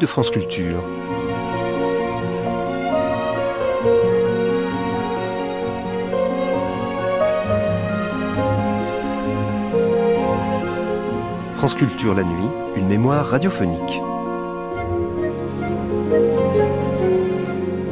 [0.00, 0.82] de France Culture.
[11.54, 14.00] France Culture la nuit, une mémoire radiophonique.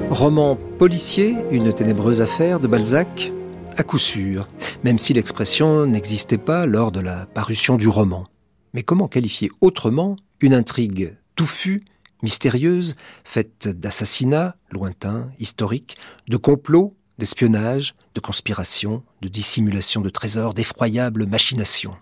[0.09, 3.31] Roman policier, une ténébreuse affaire de Balzac
[3.77, 4.49] À coup sûr,
[4.83, 8.25] même si l'expression n'existait pas lors de la parution du roman.
[8.73, 11.85] Mais comment qualifier autrement une intrigue touffue,
[12.23, 15.97] mystérieuse, faite d'assassinats lointains, historiques,
[16.29, 21.97] de complots, d'espionnage, de conspirations, de dissimulation de trésors, d'effroyables machinations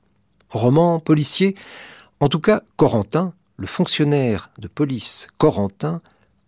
[0.50, 1.54] roman policier.
[2.20, 6.00] En tout cas, Corentin, le fonctionnaire de police Corentin,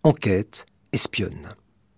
[0.03, 1.53] enquête, espionne.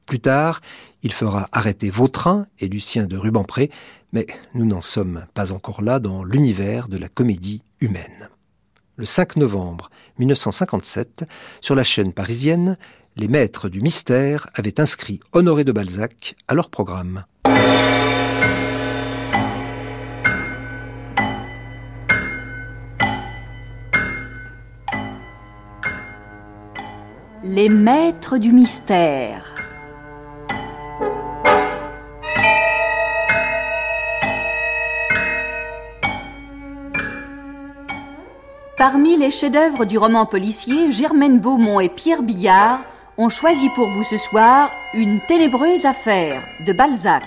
[0.06, 0.62] Plus tard,
[1.04, 3.72] il fera arrêter Vautrin et Lucien de Rubempré,
[4.12, 8.30] mais nous n'en sommes pas encore là dans l'univers de la comédie humaine.
[8.98, 9.90] Le 5 novembre
[10.20, 11.26] 1957,
[11.62, 12.78] sur la chaîne parisienne,
[13.18, 17.26] les maîtres du mystère avaient inscrit Honoré de Balzac à leur programme.
[27.44, 29.61] Les maîtres du mystère.
[38.82, 42.80] Parmi les chefs-d'œuvre du roman policier, Germaine Beaumont et Pierre Billard
[43.16, 47.22] ont choisi pour vous ce soir Une ténébreuse affaire de Balzac,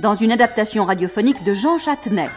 [0.00, 2.28] dans une adaptation radiophonique de Jean Châtenay.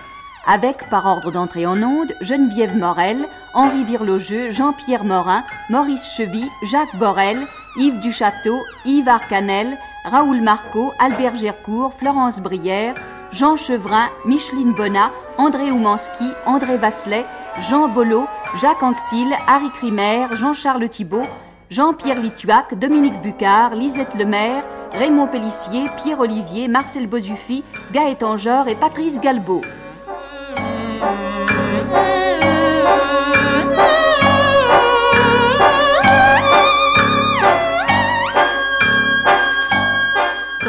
[0.46, 6.96] Avec, par ordre d'entrée en onde, Geneviève Morel, Henri Virlogeux, Jean-Pierre Morin, Maurice Chevy, Jacques
[7.00, 7.40] Borel,
[7.76, 12.94] Yves Duchâteau, Yves Arcanel, Raoul Marco, Albert Gercourt, Florence Brière,
[13.32, 17.26] Jean Chevrin, Micheline Bonnat, André Oumanski, André Vasselet,
[17.60, 21.28] Jean Bollot, Jacques Anctil, Harry Crimer, Jean-Charles Thibault,
[21.70, 24.64] Jean-Pierre Lituac, Dominique Bucard, Lisette Lemaire,
[24.94, 28.36] Raymond Pellissier, Pierre Olivier, Marcel Bozuffi, Gaëtan
[28.68, 29.62] et Patrice Galbeau.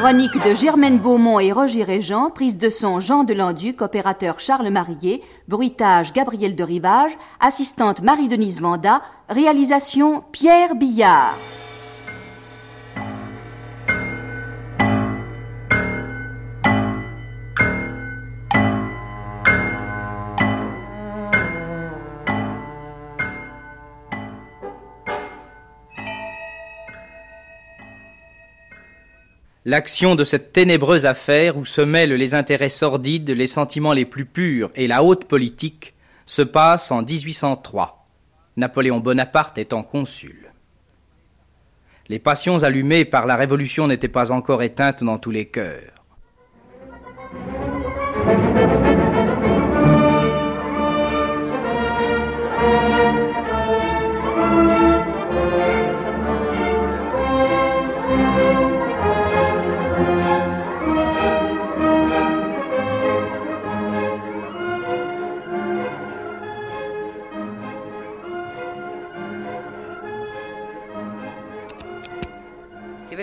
[0.01, 5.23] Chronique de Germaine Beaumont et Roger Régent, prise de son Jean Delanduc, opérateur Charles Marié,
[5.47, 11.37] bruitage Gabriel de Rivage, assistante Marie-Denise Vanda, réalisation Pierre Billard.
[29.67, 34.25] L'action de cette ténébreuse affaire où se mêlent les intérêts sordides, les sentiments les plus
[34.25, 35.93] purs et la haute politique
[36.25, 38.07] se passe en 1803,
[38.57, 40.51] Napoléon Bonaparte étant consul.
[42.09, 46.00] Les passions allumées par la Révolution n'étaient pas encore éteintes dans tous les cœurs.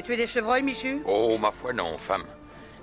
[0.07, 1.01] Tuer des chevreuils, Michu?
[1.05, 2.23] Oh, ma foi, non, femme.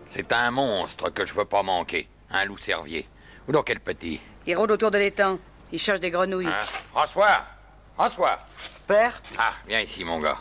[0.06, 2.06] C'est un monstre que je veux pas manquer.
[2.30, 3.08] Un loup cervier.
[3.48, 4.20] Ou donc quel petit?
[4.46, 5.38] Il rôde autour de l'étang.
[5.72, 6.46] Il cherche des grenouilles.
[6.46, 6.66] Hein?
[6.90, 7.46] François
[7.94, 8.40] François
[8.86, 9.22] Père?
[9.38, 10.36] Ah, viens ici, mon gars.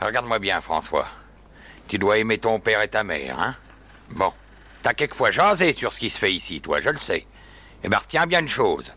[0.00, 1.06] Regarde-moi bien, François.
[1.86, 3.54] Tu dois aimer ton père et ta mère, hein?
[4.08, 4.32] Bon.
[4.80, 7.26] T'as quelquefois jasé sur ce qui se fait ici, toi, je le sais.
[7.84, 8.94] Eh ben, retiens bien une chose.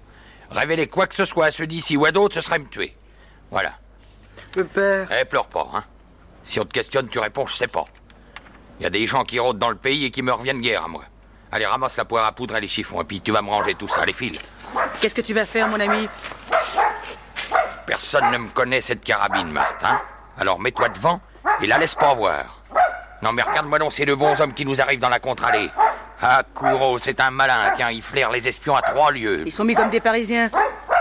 [0.51, 2.95] Révéler quoi que ce soit à ceux d'ici ou à d'autres, ce serait me tuer.
[3.51, 3.73] Voilà.
[4.55, 5.09] Le père.
[5.19, 5.83] Eh, pleure pas, hein?
[6.49, 7.85] Si on te questionne, tu réponds, je sais pas.
[8.79, 10.85] Il y a des gens qui rôdent dans le pays et qui me reviennent guère
[10.85, 11.03] à moi.
[11.51, 13.75] Allez, ramasse la poire à poudre et les chiffons, et puis tu vas me ranger
[13.75, 14.39] tout ça, les fils.
[14.99, 16.09] Qu'est-ce que tu vas faire, mon ami?
[17.85, 20.01] Personne ne me connaît cette carabine, Martin.
[20.39, 21.21] Alors mets-toi devant
[21.61, 22.63] et la laisse pas voir.
[23.21, 25.69] Non, mais regarde-moi donc ces deux bons hommes qui nous arrivent dans la contre-allée.
[26.21, 27.73] Ah, Courreau, c'est un malin.
[27.75, 29.43] Tiens, il flaire les espions à trois lieues.
[29.45, 30.49] Ils sont mis comme des Parisiens.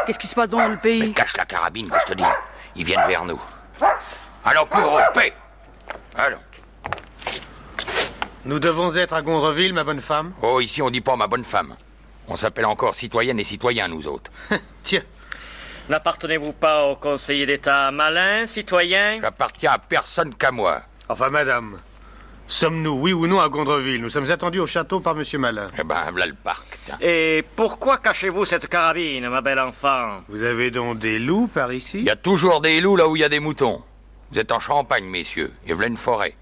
[0.06, 1.00] Qu'est-ce qui se passe dans le pays?
[1.00, 2.24] Mais cache la carabine, je te dis.
[2.76, 3.40] Ils viennent vers nous.
[4.50, 5.34] Allons, cours paix
[6.16, 6.38] Allons.
[8.46, 11.44] Nous devons être à Gondreville, ma bonne femme Oh, ici on dit pas ma bonne
[11.44, 11.76] femme.
[12.28, 14.30] On s'appelle encore citoyenne et citoyens, nous autres.
[14.82, 15.02] Tiens.
[15.90, 19.18] N'appartenez-vous pas au conseiller d'État malin, citoyen?
[19.20, 20.80] J'appartiens à personne qu'à moi.
[21.10, 21.78] Enfin, madame,
[22.46, 24.00] Sommes-nous, oui ou non, à Gondreville?
[24.00, 25.68] Nous sommes attendus au château par Monsieur Malin.
[25.78, 26.78] Eh ben, voilà le parc.
[26.86, 26.96] tiens.
[27.02, 30.22] Et pourquoi cachez-vous cette carabine, ma belle enfant?
[30.28, 31.98] Vous avez donc des loups par ici?
[31.98, 33.82] Il y a toujours des loups là où il y a des moutons.
[34.30, 36.34] Vous êtes en Champagne, messieurs, et voilà une forêt.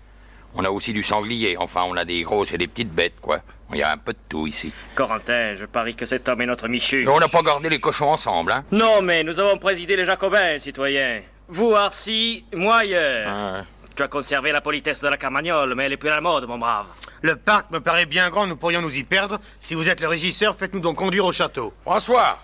[0.55, 3.41] On a aussi du sanglier, enfin, on a des grosses et des petites bêtes, quoi.
[3.73, 4.73] Il y a un peu de tout ici.
[4.95, 7.05] Corentin, je parie que cet homme est notre Michu.
[7.05, 10.05] Mais on n'a pas gardé les cochons ensemble, hein Non, mais nous avons présidé les
[10.05, 11.21] Jacobins, citoyens.
[11.49, 13.29] Vous, Arcy, moi ailleurs.
[13.29, 16.21] Ah, Tu as conservé la politesse de la Carmagnole, mais elle est plus à la
[16.21, 16.87] mode, mon brave.
[17.23, 19.39] Le parc me paraît bien grand, nous pourrions nous y perdre.
[19.61, 21.73] Si vous êtes le régisseur, faites-nous donc conduire au château.
[21.83, 22.39] François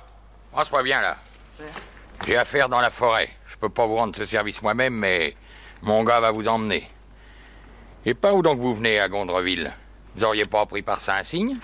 [0.52, 1.16] François, viens là.
[2.26, 3.30] J'ai affaire dans la forêt.
[3.62, 5.36] Je peux pas vous rendre ce service moi-même, mais
[5.82, 6.90] mon gars va vous emmener.
[8.04, 9.72] Et pas où donc vous venez à Gondreville?
[10.16, 11.58] Vous auriez pas pris par Saint-Signe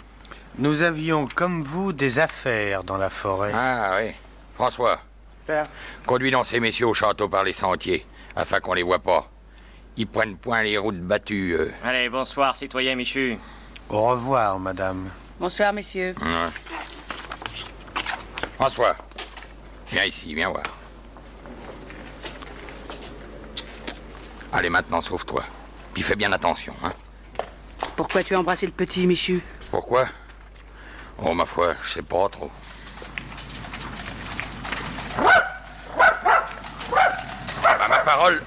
[0.59, 3.51] Nous avions, comme vous, des affaires dans la forêt.
[3.53, 4.13] Ah oui.
[4.55, 5.01] François.
[5.45, 5.67] Père.
[6.07, 8.07] Conduis donc ces messieurs au château par les sentiers,
[8.37, 9.29] afin qu'on les voit pas.
[9.97, 11.57] Ils prennent point les routes battues.
[11.59, 11.73] euh.
[11.83, 13.39] Allez, bonsoir, citoyen Michu.
[13.91, 15.11] Au revoir, madame.
[15.41, 16.15] Bonsoir, messieurs.
[16.23, 16.53] Ouais.
[18.55, 18.95] François,
[19.91, 20.63] viens ici, viens voir.
[24.53, 25.45] Allez, maintenant, sauve-toi.
[25.95, 26.93] Puis fais bien attention, hein.
[27.97, 29.43] Pourquoi tu as embrassé le petit, Michu?
[29.71, 30.07] Pourquoi?
[31.23, 32.51] Oh, ma foi, je sais pas trop.
[37.63, 38.43] Bah, ma parole,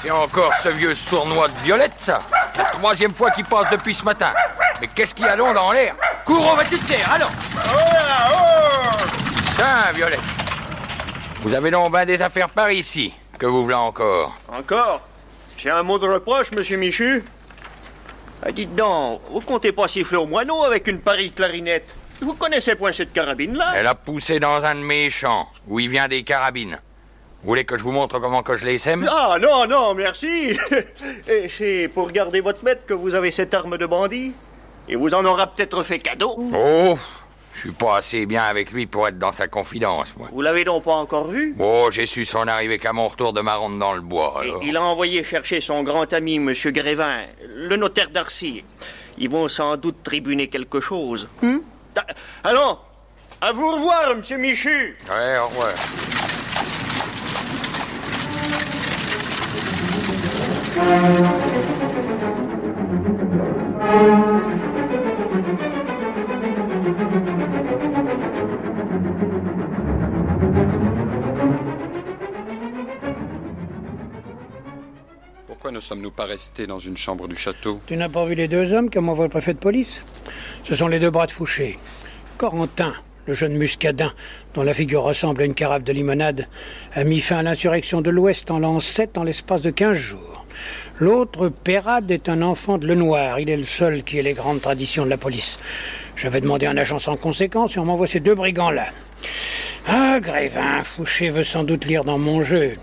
[0.00, 2.22] c'est encore ce vieux sournois de Violette, ça.
[2.56, 4.32] La troisième fois qu'il passe depuis ce matin.
[4.80, 5.94] Mais qu'est-ce qu'il y a donc dans l'air?
[6.24, 7.30] Cours, on va te taire, allons
[9.56, 10.20] Tiens, Violette.
[11.42, 13.14] Vous avez donc ben des affaires par ici.
[13.38, 14.34] Que vous voulez encore?
[14.48, 15.00] Encore?
[15.58, 17.24] J'ai un mot de reproche, monsieur Michu.
[18.42, 21.96] Ah, dites donc, vous comptez pas siffler au moineau avec une pareille clarinette?
[22.20, 23.72] Vous connaissez point cette carabine-là?
[23.76, 26.78] Elle a poussé dans un de mes champs, où il vient des carabines.
[27.42, 29.08] Vous voulez que je vous montre comment que je les sème?
[29.10, 30.58] Ah non, non, merci.
[31.28, 34.34] Et c'est pour garder votre maître que vous avez cette arme de bandit.
[34.88, 36.36] Et vous en aura peut-être fait cadeau.
[36.54, 36.98] Oh,
[37.56, 40.28] je suis pas assez bien avec lui pour être dans sa confidence, moi.
[40.30, 41.56] Vous l'avez donc pas encore vu?
[41.58, 44.60] Oh, j'ai su son arrivée qu'à mon retour de ma ronde dans le bois, alors.
[44.62, 47.22] Il a envoyé chercher son grand ami, monsieur Grévin,
[47.54, 48.62] le notaire d'Arcy.
[49.18, 51.28] Ils vont sans doute tribuner quelque chose.
[51.40, 51.58] Hmm?
[51.96, 52.04] Ah,
[52.44, 52.78] Allons
[53.40, 55.72] À vous revoir, monsieur Michu Ouais, au revoir.
[75.76, 78.72] Ne sommes-nous pas restés dans une chambre du château Tu n'as pas vu les deux
[78.72, 80.00] hommes comme envoie le préfet de police?
[80.64, 81.78] Ce sont les deux bras de Fouché.
[82.38, 82.94] Corentin,
[83.26, 84.10] le jeune muscadin,
[84.54, 86.48] dont la figure ressemble à une carafe de limonade,
[86.94, 90.46] a mis fin à l'insurrection de l'Ouest en l'an 7 en l'espace de 15 jours.
[90.98, 93.38] L'autre, Pérade, est un enfant de Lenoir.
[93.38, 95.58] Il est le seul qui ait les grandes traditions de la police.
[96.16, 98.86] J'avais demandé un agent sans conséquence et on m'envoie ces deux brigands-là.
[99.86, 102.76] Ah, Grévin, Fouché veut sans doute lire dans mon jeu.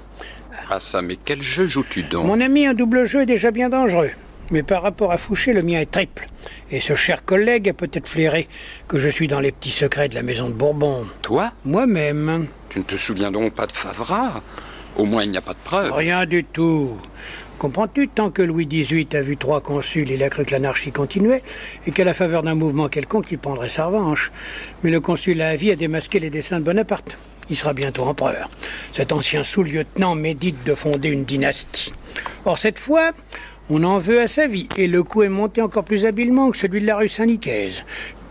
[0.69, 3.69] Ah ça, mais quel jeu joues-tu donc Mon ami, un double jeu est déjà bien
[3.69, 4.11] dangereux.
[4.51, 6.27] Mais par rapport à Fouché, le mien est triple.
[6.71, 8.47] Et ce cher collègue a peut-être flairé
[8.87, 11.05] que je suis dans les petits secrets de la maison de Bourbon.
[11.21, 12.47] Toi Moi-même.
[12.69, 14.41] Tu ne te souviens donc pas de Favras
[14.97, 15.91] Au moins, il n'y a pas de preuves.
[15.93, 16.97] Rien du tout.
[17.57, 21.43] Comprends-tu, tant que Louis XVIII a vu trois consuls, il a cru que l'anarchie continuait
[21.87, 24.31] et qu'à la faveur d'un mouvement quelconque, il prendrait sa revanche.
[24.83, 27.17] Mais le consul à vie a démasqué les desseins de Bonaparte.
[27.53, 28.49] Il sera bientôt empereur.
[28.91, 31.93] Cet ancien sous-lieutenant médite de fonder une dynastie.
[32.45, 33.11] Or, cette fois,
[33.69, 36.57] on en veut à sa vie, et le coup est monté encore plus habilement que
[36.57, 37.83] celui de la rue Saint-Nicaise.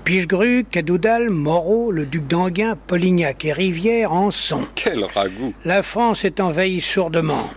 [0.02, 4.66] Pichegru, Cadoudal, Moreau, le duc d'Anguin, Polignac et Rivière en sont.
[4.74, 7.48] Quel ragoût La France est envahie sourdement.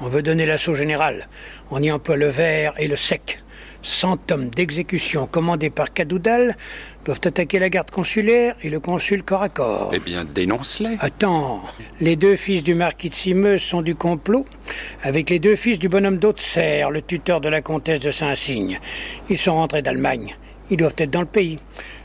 [0.00, 1.28] On veut donner l'assaut général.
[1.70, 3.42] On y emploie le vert et le sec.
[3.82, 6.56] Cent hommes d'exécution commandés par Cadoudal
[7.04, 9.90] doivent attaquer la garde consulaire et le consul corps à corps.
[9.92, 10.96] Eh bien, dénonce-les.
[11.00, 11.62] Attends,
[12.00, 14.46] les deux fils du marquis de Simeuse sont du complot
[15.02, 18.78] avec les deux fils du bonhomme d'Auxerre, le tuteur de la comtesse de Saint-Cygne.
[19.28, 20.36] Ils sont rentrés d'Allemagne.
[20.70, 21.58] Ils doivent être dans le pays.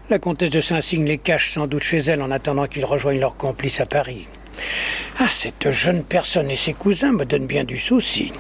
[0.10, 3.38] La comtesse de Saint-Cygne les cache sans doute chez elle en attendant qu'ils rejoignent leurs
[3.38, 4.28] complices à Paris.
[5.20, 8.32] Ah, cette jeune personne et ses cousins me donnent bien du souci.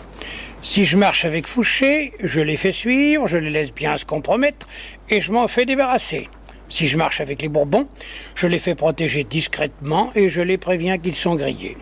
[0.62, 4.68] Si je marche avec Fouché, je les fais suivre, je les laisse bien se compromettre
[5.10, 6.28] et je m'en fais débarrasser.
[6.76, 7.88] Si je marche avec les Bourbons,
[8.36, 11.78] je les fais protéger discrètement et je les préviens qu'ils sont grillés.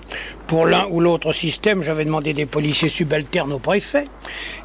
[0.46, 4.06] Pour l'un ou l'autre système, j'avais demandé des policiers subalternes au préfet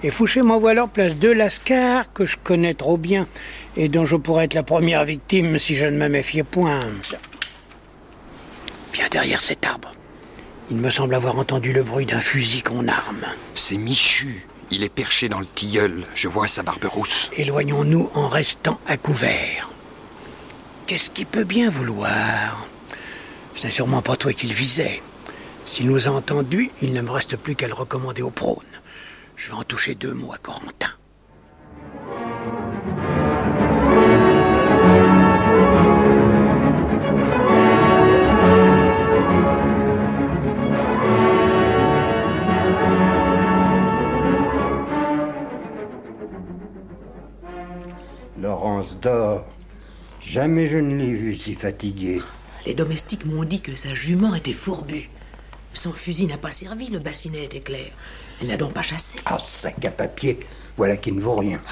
[0.02, 3.26] et Fouché m'envoie leur place deux lascars que je connais trop bien
[3.74, 6.80] et dont je pourrais être la première victime si je ne me méfiais point.
[8.92, 9.94] Viens derrière cet arbre.
[10.70, 13.24] Il me semble avoir entendu le bruit d'un fusil qu'on arme.
[13.54, 14.46] C'est Michu.
[14.70, 16.04] Il est perché dans le tilleul.
[16.14, 17.30] Je vois sa barbe rousse.
[17.34, 19.70] Éloignons-nous en restant à couvert.
[20.88, 22.66] Qu'est-ce qu'il peut bien vouloir?
[23.54, 25.02] Ce n'est sûrement pas toi qu'il visait.
[25.66, 28.64] S'il nous a entendus, il ne me reste plus qu'à le recommander au prône.
[29.36, 30.88] Je vais en toucher deux mots à Corentin.
[50.28, 52.20] Jamais je ne l'ai vue si fatiguée.
[52.66, 55.08] Les domestiques m'ont dit que sa jument était fourbue.
[55.72, 57.86] Son fusil n'a pas servi, le bassinet était clair.
[58.42, 59.20] Elle n'a donc pas chassé.
[59.24, 60.38] Ah, sac à papier,
[60.76, 61.62] voilà qui ne vaut rien.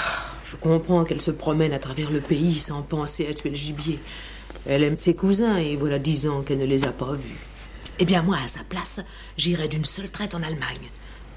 [0.51, 3.99] Je comprends qu'elle se promène à travers le pays sans penser à tuer le gibier.
[4.65, 7.37] Elle aime ses cousins et voilà dix ans qu'elle ne les a pas vus.
[7.99, 9.03] Eh bien, moi, à sa place,
[9.37, 10.89] j'irais d'une seule traite en Allemagne.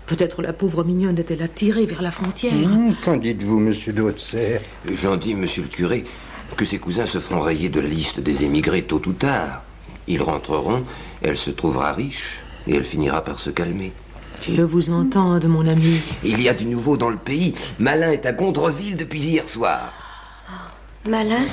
[0.06, 2.54] Peut-être la pauvre mignonne est-elle attirée vers la frontière.
[2.54, 6.06] Hum, Qu'en dites-vous, monsieur de Haute-Serre J'en dis, monsieur le curé,
[6.56, 9.64] que ses cousins se feront rayer de la liste des émigrés tôt ou tard.
[10.08, 10.84] Ils rentreront,
[11.22, 13.94] elle se trouvera riche, et elle finira par se calmer.
[14.42, 16.00] Dieu vous entende, mon ami.
[16.24, 17.54] Il y a du nouveau dans le pays.
[17.78, 19.94] Malin est à Gondreville depuis hier soir.
[21.08, 21.46] Malin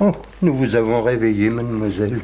[0.00, 2.20] Oh, nous vous avons réveillé, mademoiselle.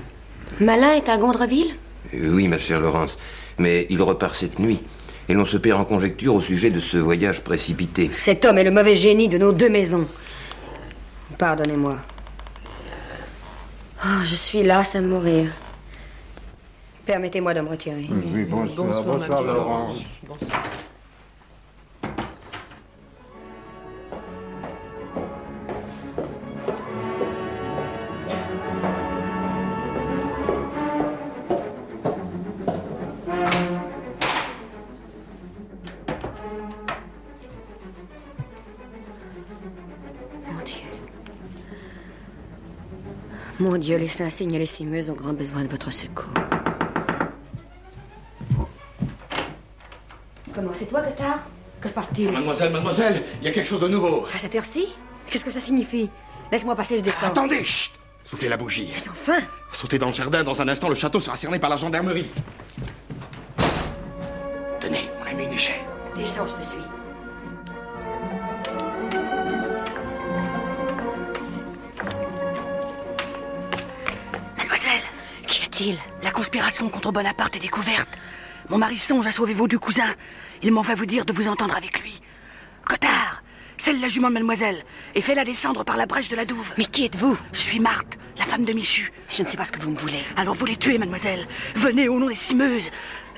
[0.61, 1.75] Malin est à Gondreville
[2.15, 3.19] Euh, Oui, ma chère Laurence,
[3.59, 4.83] mais il repart cette nuit.
[5.29, 8.09] Et l'on se perd en conjecture au sujet de ce voyage précipité.
[8.11, 10.07] Cet homme est le mauvais génie de nos deux maisons.
[11.37, 11.97] Pardonnez-moi.
[14.05, 15.51] Oh, je suis lasse à mourir.
[17.07, 18.07] Permettez-moi de me retirer.
[18.11, 20.03] Oui, bonsoir, bonsoir, Laurence.
[20.29, 20.35] Mon
[43.67, 46.33] Mon Dieu, les Saint-Signes et les Cimeuses ont grand besoin de votre secours.
[50.55, 51.41] Comment, c'est toi, Cotard
[51.81, 52.31] Que se passe-t-il?
[52.31, 54.25] Mademoiselle, mademoiselle, il y a quelque chose de nouveau.
[54.33, 54.87] À cette heure-ci?
[55.27, 56.09] Qu'est-ce que ça signifie?
[56.53, 57.27] Laisse-moi passer, je descends.
[57.27, 57.91] Attendez, chut
[58.23, 58.89] Soufflez la bougie.
[58.95, 61.77] Mais enfin Sautez dans le jardin, dans un instant, le château sera cerné par la
[61.77, 62.31] gendarmerie.
[64.79, 65.81] Tenez, on a mis une échelle.
[66.15, 66.96] Descends, je te suis.
[76.37, 78.11] Conspiration contre Bonaparte est découverte.
[78.69, 80.15] Mon mari songe à sauver vos deux cousins.
[80.63, 82.21] Il m'en va vous dire de vous entendre avec lui.
[82.87, 83.43] Cotard,
[83.79, 86.71] celle la jument de mademoiselle, et fais-la descendre par la brèche de la douve.
[86.77, 89.11] Mais qui êtes-vous Je suis Marthe, la femme de Michu.
[89.31, 90.23] Je ne sais pas ce que vous me voulez.
[90.37, 91.49] Alors vous les tuez, mademoiselle.
[91.75, 92.91] Venez au nom des cimeuses.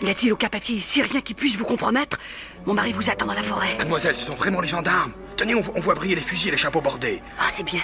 [0.02, 2.18] N'y a-t-il aucun papier ici, rien qui puisse vous compromettre
[2.66, 3.76] Mon mari vous attend dans la forêt.
[3.78, 5.12] Mademoiselle, ce sont vraiment les gendarmes.
[5.36, 7.22] Tenez, on, on voit briller les fusils et les chapeaux bordés.
[7.38, 7.82] Oh, c'est bien.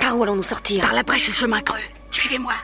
[0.00, 1.76] Par où allons-nous sortir Par la brèche et le chemin creux.
[2.10, 2.54] Suivez-moi.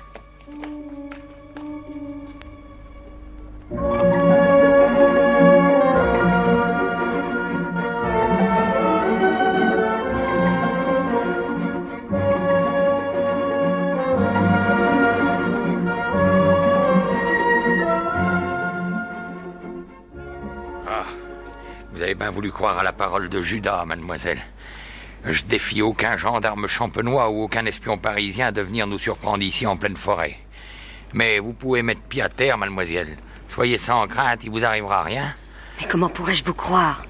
[22.35, 24.43] Voulu croire à la parole de Judas, mademoiselle.
[25.25, 29.77] Je défie aucun gendarme champenois ou aucun espion parisien de venir nous surprendre ici en
[29.77, 30.37] pleine forêt.
[31.13, 33.17] Mais vous pouvez mettre pied à terre, mademoiselle.
[33.55, 35.33] Soyez sans crainte, il vous arrivera rien.
[35.81, 37.05] Mais comment pourrais-je vous croire?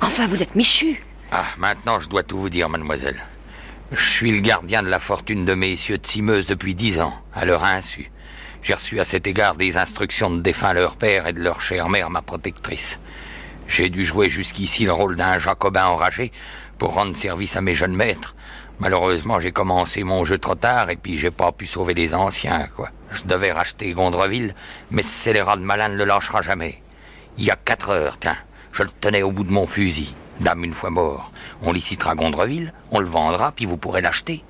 [0.00, 1.04] Enfin, vous êtes Michu.
[1.30, 3.20] Ah, maintenant je dois tout vous dire, mademoiselle.
[3.92, 7.44] Je suis le gardien de la fortune de messieurs de Simeuse depuis dix ans, à
[7.44, 8.10] leur insu.
[8.62, 11.90] J'ai reçu à cet égard des instructions de défunt leur père et de leur chère
[11.90, 12.98] mère, ma protectrice.
[13.68, 16.32] J'ai dû jouer jusqu'ici le rôle d'un jacobin enragé
[16.78, 18.34] pour rendre service à mes jeunes maîtres.
[18.78, 22.68] Malheureusement, j'ai commencé mon jeu trop tard et puis j'ai pas pu sauver les anciens,
[22.74, 22.88] quoi.
[23.10, 24.54] Je devais racheter Gondreville,
[24.90, 26.80] mais ce scélérat de malin ne le lâchera jamais.
[27.38, 28.36] Il y a quatre heures, tiens,
[28.72, 30.14] je le tenais au bout de mon fusil.
[30.38, 34.44] Dame, une fois mort, on licitera Gondreville, on le vendra, puis vous pourrez l'acheter.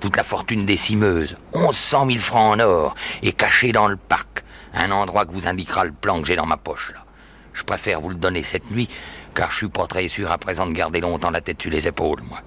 [0.00, 3.96] Toute la fortune des cimeuses, onze cent mille francs en or, est cachée dans le
[3.96, 4.44] parc,
[4.74, 7.04] un endroit que vous indiquera le plan que j'ai dans ma poche, là.
[7.52, 8.88] Je préfère vous le donner cette nuit,
[9.34, 11.88] car je suis pas très sûr à présent de garder longtemps la tête sur les
[11.88, 12.40] épaules, moi.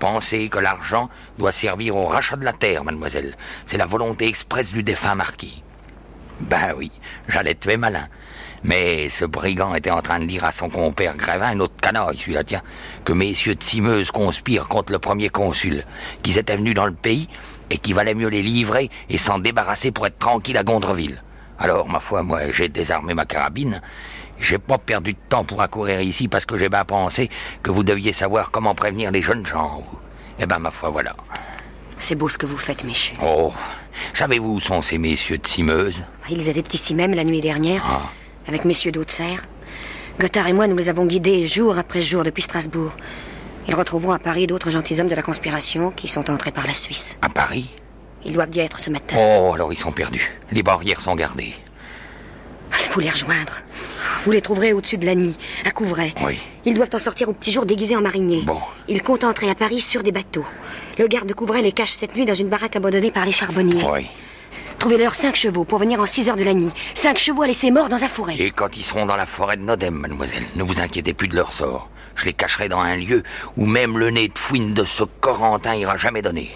[0.00, 3.36] Pensez que l'argent doit servir au rachat de la terre, mademoiselle.
[3.66, 5.62] C'est la volonté expresse du défunt marquis.
[6.40, 6.90] Ben oui,
[7.28, 8.08] j'allais tuer malin.
[8.64, 12.16] Mais ce brigand était en train de dire à son compère Grévin, un autre canaille,
[12.16, 12.62] celui-là, tiens,
[13.04, 15.84] que messieurs de Simeuse conspirent contre le premier consul,
[16.22, 17.28] qu'ils étaient venus dans le pays
[17.68, 21.22] et qu'il valait mieux les livrer et s'en débarrasser pour être tranquille à Gondreville.
[21.58, 23.82] Alors, ma foi, moi, j'ai désarmé ma carabine.
[24.40, 27.28] J'ai pas perdu de temps pour accourir ici parce que j'ai bien pensé
[27.62, 29.82] que vous deviez savoir comment prévenir les jeunes gens.
[30.38, 31.14] Eh ben, ma foi, voilà.
[31.98, 33.14] C'est beau ce que vous faites, Michu.
[33.22, 33.52] Oh,
[34.14, 38.00] savez-vous où sont ces messieurs de Simeuse Ils étaient ici même la nuit dernière, Ah.
[38.48, 39.44] avec messieurs d'Haute-Serre.
[40.18, 42.92] Gothard et moi, nous les avons guidés jour après jour depuis Strasbourg.
[43.68, 47.18] Ils retrouveront à Paris d'autres gentilshommes de la conspiration qui sont entrés par la Suisse.
[47.20, 47.68] À Paris?
[48.24, 49.16] Ils doivent y être ce matin.
[49.18, 50.38] Oh, alors ils sont perdus.
[50.50, 51.54] Les barrières sont gardées.
[52.72, 53.60] Il faut les rejoindre.
[54.24, 55.34] Vous les trouverez au-dessus de Lagny,
[55.64, 56.14] à Couvray.
[56.24, 56.38] Oui.
[56.64, 58.42] Ils doivent en sortir au petit jour déguisés en mariniers.
[58.42, 58.60] Bon.
[58.88, 60.44] Ils comptent entrer à Paris sur des bateaux.
[60.98, 63.84] Le garde de Couvray les cache cette nuit dans une baraque abandonnée par les charbonniers.
[63.90, 64.06] Oui.
[64.78, 66.70] Trouvez-leur cinq chevaux pour venir en six heures de Lagny.
[66.94, 68.34] Cinq chevaux à laisser morts dans un fourré.
[68.38, 71.36] Et quand ils seront dans la forêt de Nodem, mademoiselle, ne vous inquiétez plus de
[71.36, 71.90] leur sort.
[72.14, 73.22] Je les cacherai dans un lieu
[73.56, 76.50] où même le nez de fouine de ce Corentin ira jamais donner.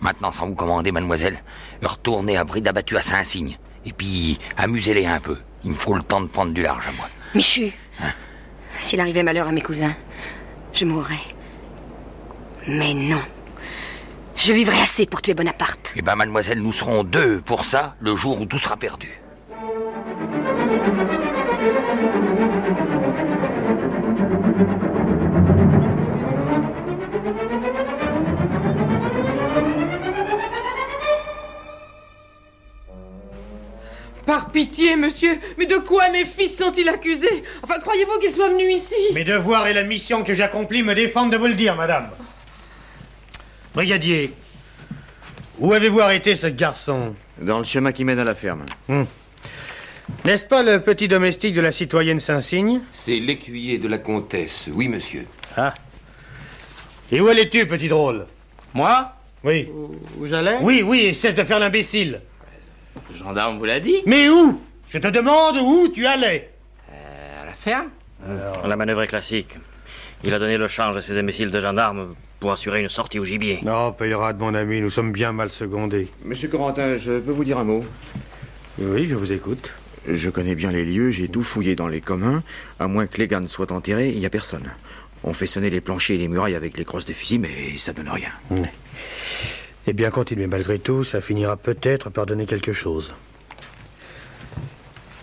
[0.00, 1.42] Maintenant, sans vous commander, mademoiselle,
[1.82, 3.56] retournez à bride abattue à Saint-Cygne.
[3.86, 5.38] Et puis, amusez-les un peu.
[5.64, 7.08] Il me faut le temps de prendre du large à moi.
[7.34, 7.72] Michu,
[8.78, 9.94] s'il arrivait malheur à mes cousins,
[10.72, 11.14] je mourrais.
[12.66, 13.20] Mais non.
[14.34, 15.92] Je vivrai assez pour tuer Bonaparte.
[15.96, 19.08] Eh ben, mademoiselle, nous serons deux pour ça le jour où tout sera perdu.
[34.76, 37.42] Pitié, monsieur, mais de quoi mes fils sont-ils accusés?
[37.62, 38.94] Enfin, croyez-vous qu'ils soient venus ici?
[39.14, 42.10] Mes devoirs et la mission que j'accomplis me défendent de vous le dire, madame.
[43.74, 44.32] Brigadier,
[45.58, 47.14] où avez-vous arrêté ce garçon?
[47.40, 48.64] Dans le chemin qui mène à la ferme.
[48.88, 49.04] Hmm.
[50.24, 52.80] N'est-ce pas le petit domestique de la citoyenne Saint-Cygne?
[52.92, 55.26] C'est l'écuyer de la comtesse, oui, monsieur.
[55.56, 55.74] Ah.
[57.10, 58.26] Et où allais-tu, petit drôle?
[58.74, 59.12] Moi?
[59.42, 59.68] Oui.
[60.18, 60.58] Où j'allais?
[60.60, 62.20] Oui, oui, et cesse de faire l'imbécile.
[63.10, 64.60] Le gendarme vous l'a dit Mais où?
[64.88, 66.50] Je te demande où tu allais.
[66.92, 67.88] Euh, À la ferme
[68.64, 69.56] La manœuvre est classique.
[70.24, 73.24] Il a donné le change à ces imbéciles de gendarmes pour assurer une sortie au
[73.24, 73.60] gibier.
[73.62, 76.08] Non, Payerade, mon ami, nous sommes bien mal secondés.
[76.24, 77.84] Monsieur Corentin, je peux vous dire un mot?
[78.78, 79.74] Oui, je vous écoute.
[80.08, 82.42] Je connais bien les lieux, j'ai tout fouillé dans les communs.
[82.78, 84.70] À moins que les gars ne soient enterrés, il n'y a personne.
[85.24, 87.92] On fait sonner les planchers et les murailles avec les crosses de fusil, mais ça
[87.92, 88.28] donne rien.
[89.88, 93.14] Eh bien, continuez malgré tout, ça finira peut-être par donner quelque chose.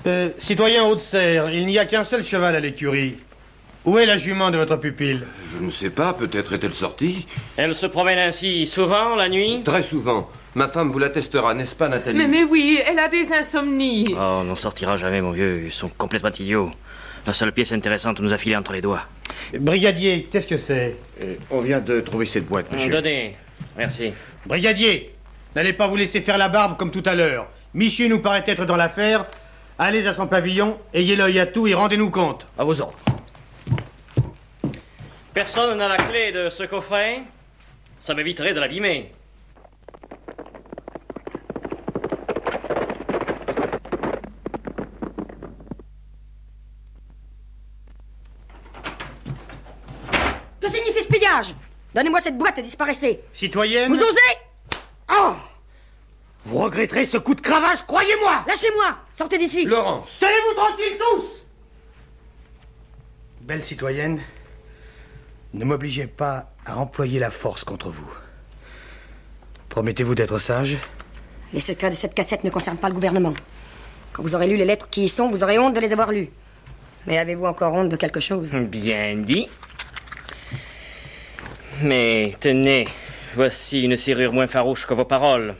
[0.05, 3.15] Euh, citoyen Haute-Serre, il n'y a qu'un seul cheval à l'écurie.
[3.85, 7.25] Où est la jument de votre pupille Je ne sais pas, peut-être est-elle sortie
[7.57, 10.29] Elle se promène ainsi souvent la nuit Très souvent.
[10.55, 14.07] Ma femme vous l'attestera, n'est-ce pas, Nathalie mais, mais oui, elle a des insomnies.
[14.11, 15.63] Oh, on n'en sortira jamais, mon vieux.
[15.65, 16.69] Ils sont complètement idiots.
[17.25, 19.03] La seule pièce intéressante nous a filé entre les doigts.
[19.57, 22.91] Brigadier, qu'est-ce que c'est Euh, on vient de trouver cette boîte, monsieur.
[22.91, 23.35] Donnez.
[23.77, 24.13] Merci.
[24.45, 25.13] Brigadier,
[25.55, 27.47] n'allez pas vous laisser faire la barbe comme tout à l'heure.
[27.73, 29.25] Michu nous paraît être dans l'affaire.
[29.79, 32.47] Allez à son pavillon, ayez l'œil à tout et rendez-nous compte.
[32.57, 32.97] À vos ordres.
[35.33, 37.21] Personne n'a la clé de ce coffret
[37.99, 39.12] Ça m'éviterait de l'abîmer.
[50.62, 51.55] Que signifie ce pillage?
[51.93, 53.21] Donnez-moi cette boîte et disparaissez.
[53.31, 54.42] Citoyenne Vous osez?
[56.63, 61.45] Regretterez ce coup de cravache, croyez-moi Lâchez-moi Sortez d'ici Laurence Tenez-vous tranquilles tous
[63.41, 64.21] Belle citoyenne,
[65.54, 68.10] ne m'obligez pas à employer la force contre vous.
[69.67, 70.78] Promettez-vous d'être sage
[71.52, 73.34] Les secrets de cette cassette ne concernent pas le gouvernement.
[74.13, 76.12] Quand vous aurez lu les lettres qui y sont, vous aurez honte de les avoir
[76.12, 76.30] lues.
[77.06, 78.56] Mais avez-vous encore honte de quelque chose?
[78.56, 79.49] Bien dit.
[81.82, 82.88] Mais tenez,
[83.36, 85.56] voici une serrure moins farouche que vos paroles.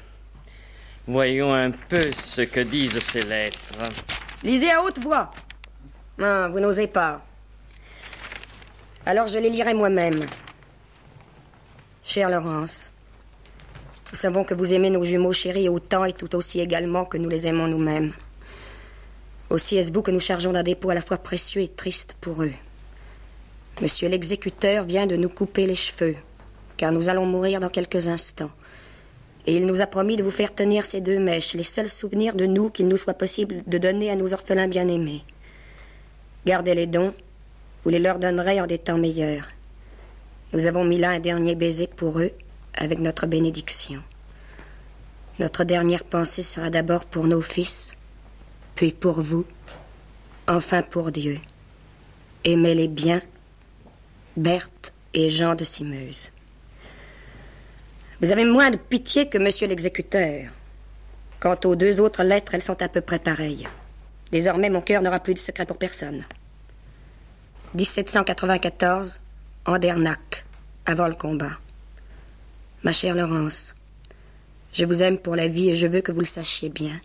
[1.06, 3.74] Voyons un peu ce que disent ces lettres.
[4.42, 5.32] Lisez à haute voix.
[6.18, 7.22] Non, vous n'osez pas.
[9.06, 10.26] Alors je les lirai moi-même.
[12.04, 12.94] Chère Laurence,
[14.12, 17.30] nous savons que vous aimez nos jumeaux chéris autant et tout aussi également que nous
[17.30, 18.14] les aimons nous-mêmes.
[19.50, 22.44] Aussi est-ce vous que nous chargeons d'un dépôt à la fois précieux et triste pour
[22.44, 22.54] eux.
[23.82, 26.16] Monsieur l'exécuteur vient de nous couper les cheveux,
[26.78, 28.52] car nous allons mourir dans quelques instants.
[29.46, 32.36] Et il nous a promis de vous faire tenir ces deux mèches, les seuls souvenirs
[32.36, 35.24] de nous qu'il nous soit possible de donner à nos orphelins bien-aimés.
[36.46, 37.14] Gardez-les donc,
[37.84, 39.50] vous les leur donnerez en des temps meilleurs.
[40.54, 42.32] Nous avons mis là un dernier baiser pour eux,
[42.76, 44.02] avec notre bénédiction.
[45.40, 47.98] Notre dernière pensée sera d'abord pour nos fils,
[48.76, 49.46] puis pour vous,
[50.48, 51.40] enfin pour Dieu.
[52.44, 53.22] Aimez-les bien,
[54.38, 56.32] Berthe et Jean de Simeuse.
[58.24, 60.46] Vous avez moins de pitié que monsieur l'exécuteur.
[61.42, 63.68] Quant aux deux autres lettres, elles sont à peu près pareilles.
[64.32, 66.24] Désormais, mon cœur n'aura plus de secret pour personne.
[67.76, 69.20] 1794,
[69.66, 70.46] Andernac,
[70.86, 71.60] avant le combat.
[72.84, 73.76] Ma chère Laurence,
[74.72, 76.98] je vous aime pour la vie et je veux que vous le sachiez bien.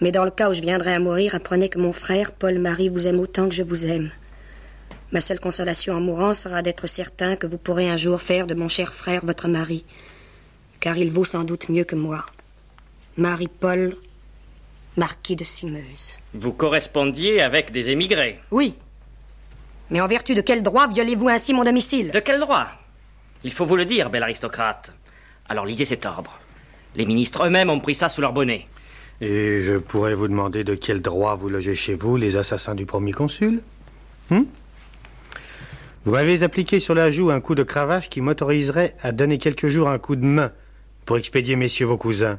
[0.00, 3.06] Mais dans le cas où je viendrais à mourir, apprenez que mon frère, Paul-Marie, vous
[3.06, 4.10] aime autant que je vous aime.
[5.12, 8.54] Ma seule consolation en mourant sera d'être certain que vous pourrez un jour faire de
[8.54, 9.84] mon cher frère votre mari,
[10.80, 12.26] car il vaut sans doute mieux que moi.
[13.16, 13.96] Marie-Paul,
[14.96, 16.18] marquis de Simeuse.
[16.34, 18.40] Vous correspondiez avec des émigrés.
[18.50, 18.74] Oui.
[19.90, 22.10] Mais en vertu de quel droit violez-vous ainsi mon domicile?
[22.10, 22.66] De quel droit?
[23.44, 24.92] Il faut vous le dire, bel aristocrate.
[25.48, 26.40] Alors lisez cet ordre.
[26.96, 28.66] Les ministres eux-mêmes ont pris ça sous leur bonnet.
[29.20, 32.86] Et je pourrais vous demander de quel droit vous logez chez vous les assassins du
[32.86, 33.62] premier consul?
[34.32, 34.46] Hum
[36.06, 39.66] Vous m'avez appliqué sur la joue un coup de cravache qui m'autoriserait à donner quelques
[39.66, 40.52] jours un coup de main
[41.04, 42.38] pour expédier messieurs vos cousins.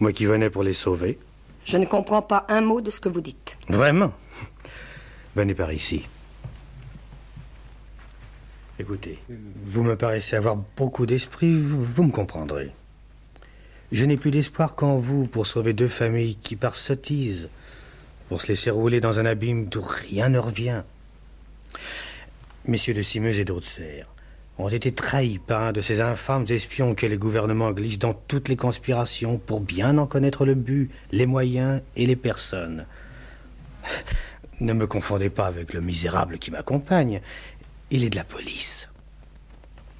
[0.00, 1.18] Moi qui venais pour les sauver.
[1.66, 3.58] Je ne comprends pas un mot de ce que vous dites.
[3.68, 4.14] Vraiment?
[5.36, 6.08] Venez par ici.
[8.78, 12.70] Écoutez, vous me paraissez avoir beaucoup d'esprit, vous, vous me comprendrez.
[13.92, 17.50] Je n'ai plus d'espoir qu'en vous pour sauver deux familles qui, par sottise,
[18.30, 20.82] vont se laisser rouler dans un abîme d'où rien ne revient.
[22.68, 24.06] Messieurs de Simeuse et d'Auxerre
[24.58, 28.50] ont été trahis par un de ces infâmes espions que les gouvernements glissent dans toutes
[28.50, 32.86] les conspirations pour bien en connaître le but, les moyens et les personnes.
[34.60, 37.20] Ne me confondez pas avec le misérable qui m'accompagne.
[37.90, 38.90] Il est de la police.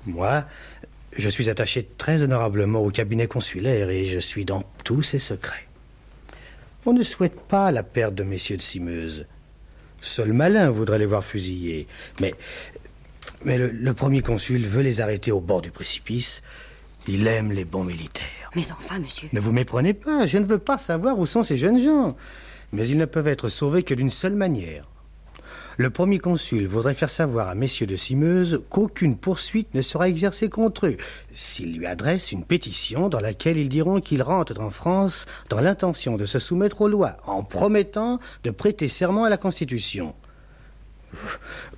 [0.04, 0.44] Moi,
[1.16, 5.68] je suis attaché très honorablement au cabinet consulaire et je suis dans tous ses secrets.
[6.86, 9.26] On ne souhaite pas la perte de messieurs de Simeuse.
[10.08, 11.86] Seul malin voudrait les voir fusillés.
[12.20, 12.34] Mais,
[13.44, 16.42] mais le, le premier consul veut les arrêter au bord du précipice.
[17.06, 18.50] Il aime les bons militaires.
[18.56, 19.28] Mais enfin, monsieur.
[19.32, 22.16] Ne vous méprenez pas, je ne veux pas savoir où sont ces jeunes gens.
[22.72, 24.84] Mais ils ne peuvent être sauvés que d'une seule manière.
[25.78, 30.48] Le premier consul voudrait faire savoir à messieurs de Simeuse qu'aucune poursuite ne sera exercée
[30.48, 30.96] contre eux
[31.32, 36.16] s'ils lui adressent une pétition dans laquelle ils diront qu'ils rentrent en France dans l'intention
[36.16, 40.16] de se soumettre aux lois, en promettant de prêter serment à la Constitution.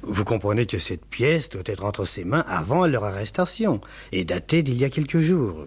[0.01, 3.83] Vous, comprenez que cette pièce doit être entre ses mains avant leur arrestation
[4.13, 5.67] et datée d'il y a quelques jours.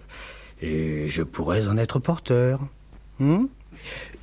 [0.60, 2.58] Et je pourrais en être porteur.
[3.20, 3.46] Hmm?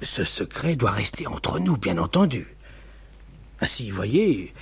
[0.02, 2.58] Ce secret doit rester entre nous, bien entendu.
[3.62, 4.54] Ainsi, voyez,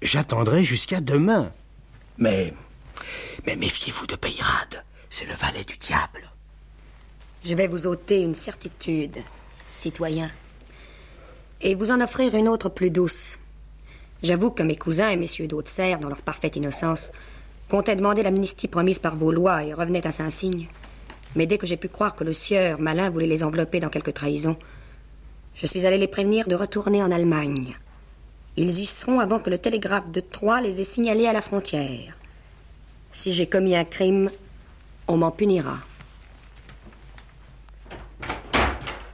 [0.00, 1.52] j'attendrai jusqu'à demain.
[2.16, 2.54] Mais,
[3.46, 4.82] mais méfiez-vous de Peyrade.
[5.10, 6.30] C'est le valet du diable.
[7.44, 9.18] Je vais vous ôter une certitude,
[9.70, 10.30] citoyen,
[11.60, 13.38] et vous en offrir une autre plus douce.
[14.22, 17.12] J'avoue que mes cousins et messieurs d'Haute-Serre, dans leur parfaite innocence,
[17.68, 20.68] comptaient demander l'amnistie promise par vos lois et revenaient à Saint-Cygne.
[21.36, 24.10] Mais dès que j'ai pu croire que le sieur malin voulait les envelopper dans quelque
[24.10, 24.56] trahison,
[25.54, 27.76] je suis allé les prévenir de retourner en Allemagne.
[28.60, 32.16] Ils y seront avant que le télégraphe de Troyes les ait signalés à la frontière.
[33.12, 34.32] Si j'ai commis un crime,
[35.06, 35.78] on m'en punira.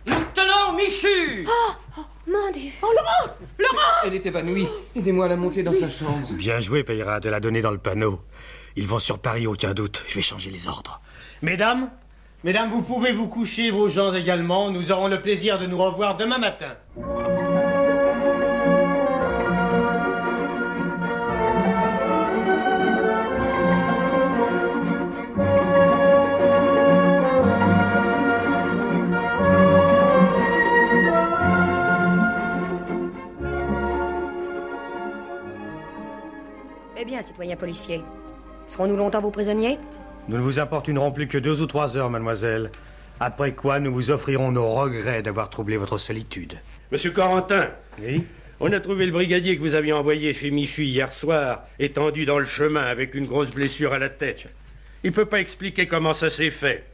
[0.07, 4.67] Tenons Michu Oh, mon Dieu Oh, Laurence Laurence Elle est évanouie.
[4.97, 6.27] Aidez-moi à la monter dans sa chambre.
[6.33, 8.23] Bien joué, Peyrade, de la donner dans le panneau.
[8.77, 10.05] Ils vont sur Paris, aucun doute.
[10.09, 11.03] Je vais changer les ordres.
[11.43, 11.91] Mesdames,
[12.45, 14.71] mesdames, vous pouvez vous coucher, vos gens également.
[14.71, 16.77] Nous aurons le plaisir de nous revoir demain matin.
[37.05, 38.01] Eh bien, citoyen policier,
[38.65, 39.77] serons-nous longtemps vos prisonniers?
[40.27, 42.71] Nous ne vous importunerons plus que deux ou trois heures, mademoiselle.
[43.21, 46.55] Après quoi, nous vous offrirons nos regrets d'avoir troublé votre solitude.
[46.91, 47.69] Monsieur Corentin
[48.01, 48.25] Oui?
[48.59, 52.39] On a trouvé le brigadier que vous aviez envoyé chez Michu hier soir, étendu dans
[52.39, 54.47] le chemin avec une grosse blessure à la tête.
[55.03, 56.87] Il peut pas expliquer comment ça s'est fait.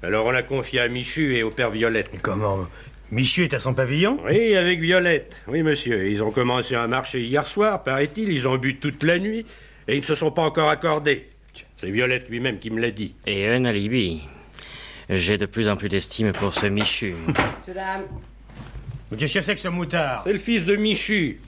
[0.00, 2.10] Alors on l'a confié à Michu et au père Violette.
[2.22, 2.68] Comment
[3.12, 4.18] Michu est à son pavillon?
[4.24, 5.36] Oui, avec Violette.
[5.46, 6.08] Oui, monsieur.
[6.08, 8.30] Ils ont commencé à marcher hier soir, paraît-il.
[8.30, 9.46] Ils ont bu toute la nuit
[9.86, 11.28] et ils ne se sont pas encore accordés.
[11.76, 13.14] C'est Violette lui-même qui me l'a dit.
[13.26, 14.22] Et un alibi.
[15.08, 17.14] J'ai de plus en plus d'estime pour ce Michu.
[17.68, 20.22] Mais qu'est-ce que c'est que ce moutard?
[20.24, 21.38] C'est le fils de Michu.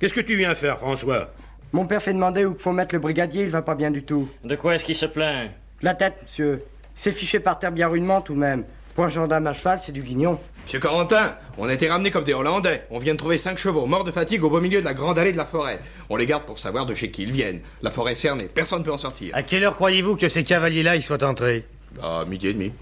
[0.00, 1.32] Qu'est-ce que tu viens faire, François?
[1.72, 4.28] Mon père fait demander où faut mettre le brigadier, il va pas bien du tout.
[4.42, 5.48] De quoi est-ce qu'il se plaint?
[5.80, 6.64] La tête, monsieur.
[6.96, 8.64] C'est fiché par terre bien rudement tout de même.
[8.96, 10.40] Pour un gendarme à cheval, c'est du guignon.
[10.66, 12.88] Monsieur Corentin, on a été ramenés comme des Hollandais.
[12.90, 15.16] On vient de trouver cinq chevaux morts de fatigue au beau milieu de la grande
[15.16, 15.78] allée de la forêt.
[16.10, 17.60] On les garde pour savoir de chez qui ils viennent.
[17.82, 19.30] La forêt est cernée, personne ne peut en sortir.
[19.36, 21.64] À quelle heure croyez-vous que ces cavaliers-là y soient entrés
[22.02, 22.72] À midi et demi.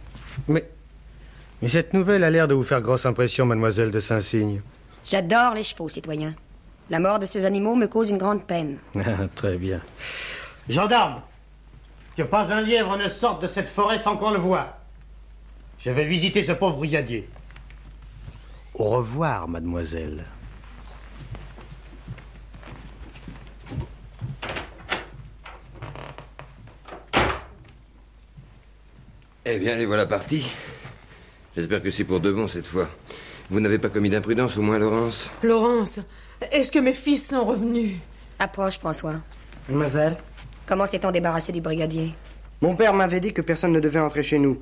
[0.49, 0.67] Mais
[1.61, 4.63] Mais cette nouvelle a l'air de vous faire grosse impression, mademoiselle de Saint-Cygne.
[5.05, 6.35] J'adore les chevaux, citoyen.
[6.89, 8.79] La mort de ces animaux me cause une grande peine.
[8.97, 9.83] Ah, Très bien.
[10.71, 11.21] Gendarme
[12.17, 14.79] Que pas un lièvre ne sorte de cette forêt sans qu'on le voie.
[15.79, 17.29] Je vais visiter ce pauvre brigadier.
[18.75, 20.25] Au revoir, mademoiselle.
[29.45, 30.51] Eh bien, les voilà partis.
[31.57, 32.89] J'espère que c'est pour de bon cette fois.
[33.49, 36.01] Vous n'avez pas commis d'imprudence, au moins, Laurence Laurence,
[36.51, 37.93] est-ce que mes fils sont revenus?
[38.41, 39.15] Approche, François.
[39.69, 40.17] Mademoiselle?
[40.67, 42.13] Comment s'est-on débarrassé du brigadier?
[42.61, 44.61] Mon père m'avait dit que personne ne devait entrer chez nous.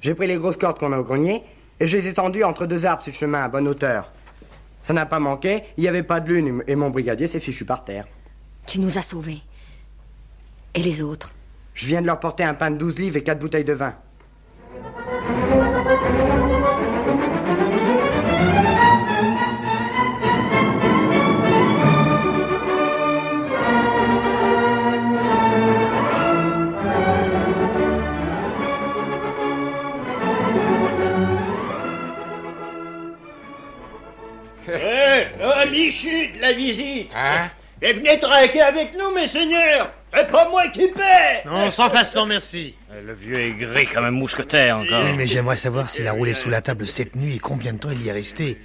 [0.00, 1.42] J'ai pris les grosses cordes qu'on a au grenier
[1.80, 4.12] et je les ai tendues entre deux arbres sur le chemin à bonne hauteur.
[4.82, 7.64] Ça n'a pas manqué, il n'y avait pas de lune et mon brigadier s'est fichu
[7.64, 8.06] par terre.
[8.66, 9.40] Tu nous as sauvés.
[10.74, 11.32] Et les autres?
[11.74, 13.94] Je viens de leur porter un pain de 12 livres et quatre bouteilles de vin.
[35.70, 37.50] Michu de la visite Hein
[37.82, 42.26] Et venez traquer avec nous, mes seigneurs C'est pas moi qui paie Non, sans façon,
[42.26, 42.74] merci.
[43.04, 45.04] Le vieux est gris comme un mousquetaire encore.
[45.04, 47.78] Oui, mais j'aimerais savoir s'il a roulé sous la table cette nuit et combien de
[47.78, 48.60] temps il y est resté.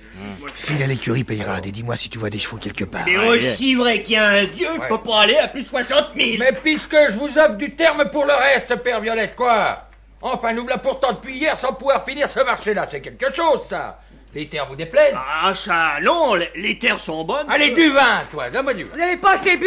[0.54, 3.06] File à l'écurie, Peyrade, et dis-moi si tu vois des chevaux quelque part.
[3.06, 5.68] C'est aussi vrai qu'il y a un dieu, je peux pas aller à plus de
[5.68, 9.88] 60 000 Mais puisque je vous offre du terme pour le reste, Père Violette, quoi?
[10.22, 12.88] Enfin, nous voilà pourtant depuis hier sans pouvoir finir ce marché-là.
[12.90, 14.00] C'est quelque chose, ça.
[14.36, 17.48] Les terres vous déplaisent Ah, ça, non, les, les terres sont bonnes.
[17.50, 18.90] Allez, du vin, toi, donne-moi du vin.
[18.92, 19.66] Vous n'avez pas assez bu?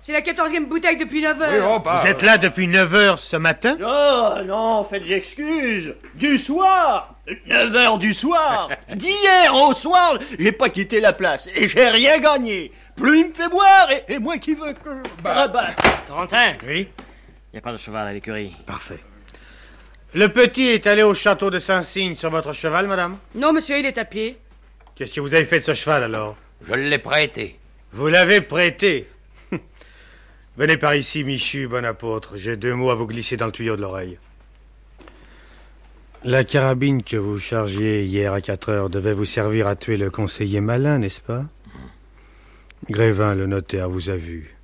[0.00, 1.50] C'est la quatorzième bouteille depuis 9 heures.
[1.52, 3.76] Oui, oh, bah, Vous êtes là depuis 9 heures ce matin?
[3.84, 5.94] Oh, non, faites excuses.
[6.14, 7.16] Du soir
[7.46, 12.18] 9 heures du soir D'hier au soir, j'ai pas quitté la place et j'ai rien
[12.18, 12.72] gagné.
[12.96, 15.46] Plus il me fait boire et, et moi qui veux que Bah.
[16.08, 16.88] Corentin Oui?
[17.52, 18.56] Il n'y a pas de cheval à l'écurie.
[18.64, 19.00] Parfait.
[20.14, 23.84] Le petit est allé au château de Saint-Cygne sur votre cheval, madame Non, monsieur, il
[23.84, 24.38] est à pied.
[24.94, 27.58] Qu'est-ce que vous avez fait de ce cheval, alors Je l'ai prêté.
[27.92, 29.06] Vous l'avez prêté
[30.56, 32.36] Venez par ici, Michu, bon apôtre.
[32.36, 34.18] J'ai deux mots à vous glisser dans le tuyau de l'oreille.
[36.24, 40.10] La carabine que vous chargiez hier à 4 heures devait vous servir à tuer le
[40.10, 41.44] conseiller malin, n'est-ce pas
[42.88, 44.56] Grévin, le notaire, vous a vu.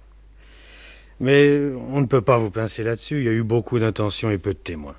[1.20, 3.18] Mais on ne peut pas vous pincer là-dessus.
[3.18, 4.96] Il y a eu beaucoup d'intentions et peu de témoins.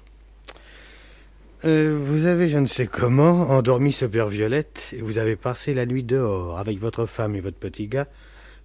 [1.65, 5.73] Euh, vous avez, je ne sais comment, endormi ce père Violette et vous avez passé
[5.73, 8.07] la nuit dehors avec votre femme et votre petit gars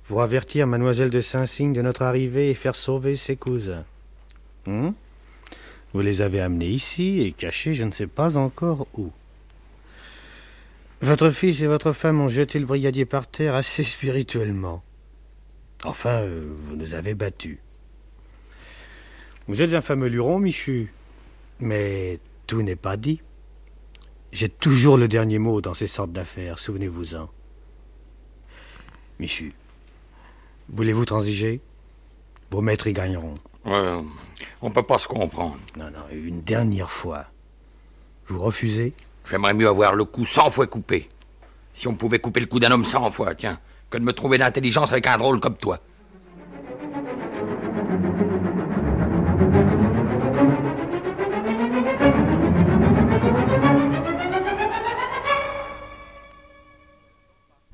[0.05, 3.85] pour avertir mademoiselle de Saint-Cygne de notre arrivée et faire sauver ses cousins.
[4.67, 4.95] Hum
[5.93, 9.11] vous les avez amenés ici et cachés je ne sais pas encore où.
[11.01, 14.83] Votre fils et votre femme ont jeté le brigadier par terre assez spirituellement.
[15.83, 17.59] Enfin, euh, vous nous avez battus.
[19.49, 20.93] Vous êtes un fameux luron, Michu.
[21.59, 22.19] Mais
[22.51, 23.23] tout n'est pas dit.
[24.33, 27.31] J'ai toujours le dernier mot dans ces sortes d'affaires, souvenez-vous-en.
[29.21, 29.55] Michu,
[30.69, 31.61] voulez-vous transiger?
[32.51, 33.35] Vos maîtres y gagneront.
[33.65, 34.03] Ouais,
[34.63, 35.59] on peut pas se comprendre.
[35.77, 37.27] Non, non, une dernière fois.
[38.27, 38.95] Vous refusez?
[39.31, 41.09] J'aimerais mieux avoir le cou cent fois coupé.
[41.73, 43.61] Si on pouvait couper le cou d'un homme cent fois, tiens,
[43.91, 45.79] que de me trouver d'intelligence avec un drôle comme toi.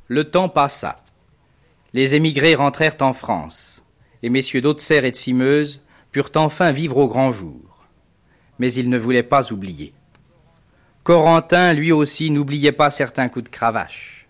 [0.09, 0.97] Le temps passa.
[1.93, 3.85] Les émigrés rentrèrent en France,
[4.23, 7.89] et messieurs d'Auxerre et de Simeuse purent enfin vivre au grand jour.
[8.61, 9.93] Mais ils ne voulaient pas oublier.
[11.03, 14.29] Corentin, lui aussi, n'oubliait pas certains coups de cravache.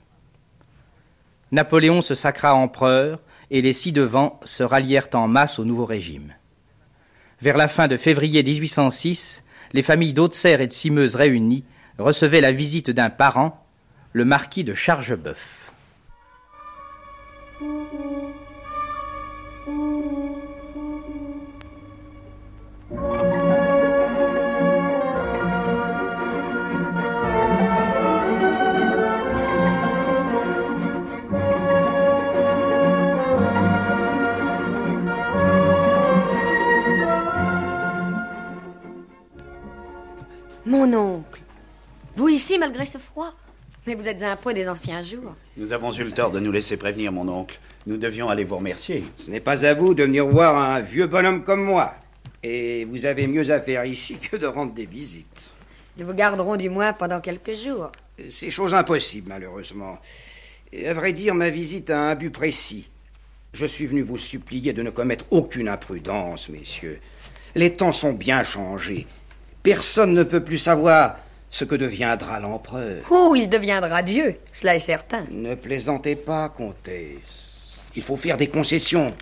[1.53, 6.33] Napoléon se sacra empereur, et les ci-devant se rallièrent en masse au nouveau régime.
[7.43, 11.65] Vers la fin de février 1806, les familles d'Auxerre et de Simeuse réunies
[11.99, 13.63] recevaient la visite d'un parent,
[14.13, 15.66] le marquis de Chargeboeuf.
[40.67, 41.41] Mon oncle.
[42.17, 43.33] Vous ici, malgré ce froid
[43.87, 45.37] Mais vous êtes un peu des anciens jours.
[45.57, 47.61] Nous avons eu le tort de nous laisser prévenir, mon oncle.
[47.87, 49.05] Nous devions aller vous remercier.
[49.17, 51.95] Ce n'est pas à vous de venir voir un vieux bonhomme comme moi.
[52.43, 55.53] Et vous avez mieux à faire ici que de rendre des visites.
[55.99, 57.93] Ils vous garderont du moins pendant quelques jours.
[58.29, 59.99] C'est chose impossible, malheureusement.
[60.73, 62.91] Et à vrai dire, ma visite a un but précis.
[63.53, 66.99] Je suis venu vous supplier de ne commettre aucune imprudence, messieurs.
[67.55, 69.07] Les temps sont bien changés.
[69.67, 71.17] Personne ne peut plus savoir
[71.51, 73.03] ce que deviendra l'empereur.
[73.11, 75.25] Oh, il deviendra Dieu, cela est certain.
[75.33, 77.81] Ne plaisantez pas, comtesse.
[77.97, 79.13] Il faut faire des concessions,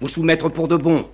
[0.00, 1.08] vous soumettre pour de bon.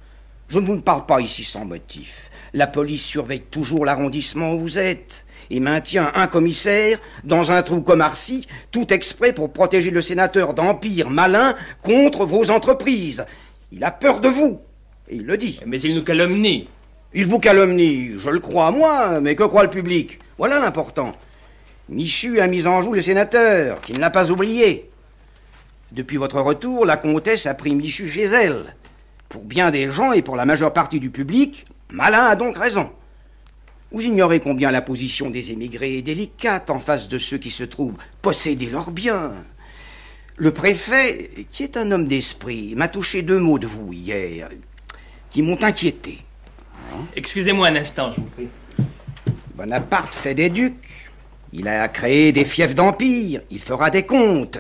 [0.49, 2.31] Je ne vous parle pas ici sans motif.
[2.55, 7.83] La police surveille toujours l'arrondissement où vous êtes et maintient un commissaire dans un trou
[7.83, 13.27] comme Arcy, tout exprès pour protéger le sénateur d'empire malin contre vos entreprises.
[13.73, 14.63] Il a peur de vous,
[15.11, 15.61] et il le dit.
[15.67, 16.67] Mais il nous calomnie.
[17.13, 20.21] Il vous calomnie, je le crois, moi, mais que croit le public?
[20.39, 21.13] Voilà l'important.
[21.89, 24.89] Michu a mis en joue le sénateur, qui ne l'a pas oublié.
[25.91, 28.77] Depuis votre retour, la comtesse a pris Michu chez elle.
[29.29, 32.93] Pour bien des gens et pour la majeure partie du public, Malin a donc raison.
[33.91, 37.65] Vous ignorez combien la position des émigrés est délicate en face de ceux qui se
[37.65, 39.33] trouvent posséder leurs biens.
[40.37, 44.49] Le préfet, qui est un homme d'esprit, m'a touché deux mots de vous hier,
[45.31, 46.21] qui m'ont inquiété.
[47.17, 48.49] Excusez-moi un instant, je vous prie.
[49.55, 51.11] Bonaparte fait des ducs.
[51.53, 53.41] Il a créé des fiefs d'empire.
[53.51, 54.59] Il fera des comptes.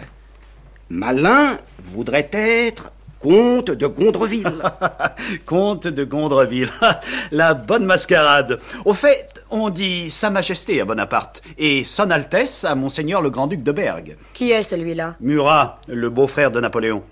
[0.88, 4.62] Malin voudrait être comte de Gondreville.
[5.46, 6.70] Comte de Gondreville.
[7.30, 8.58] La bonne mascarade.
[8.84, 13.62] Au fait, on dit Sa Majesté à Bonaparte et Son Altesse à Monseigneur le Grand-Duc
[13.62, 14.16] de Bergue.
[14.32, 15.16] Qui est celui-là?
[15.20, 17.04] Murat, le beau-frère de Napoléon.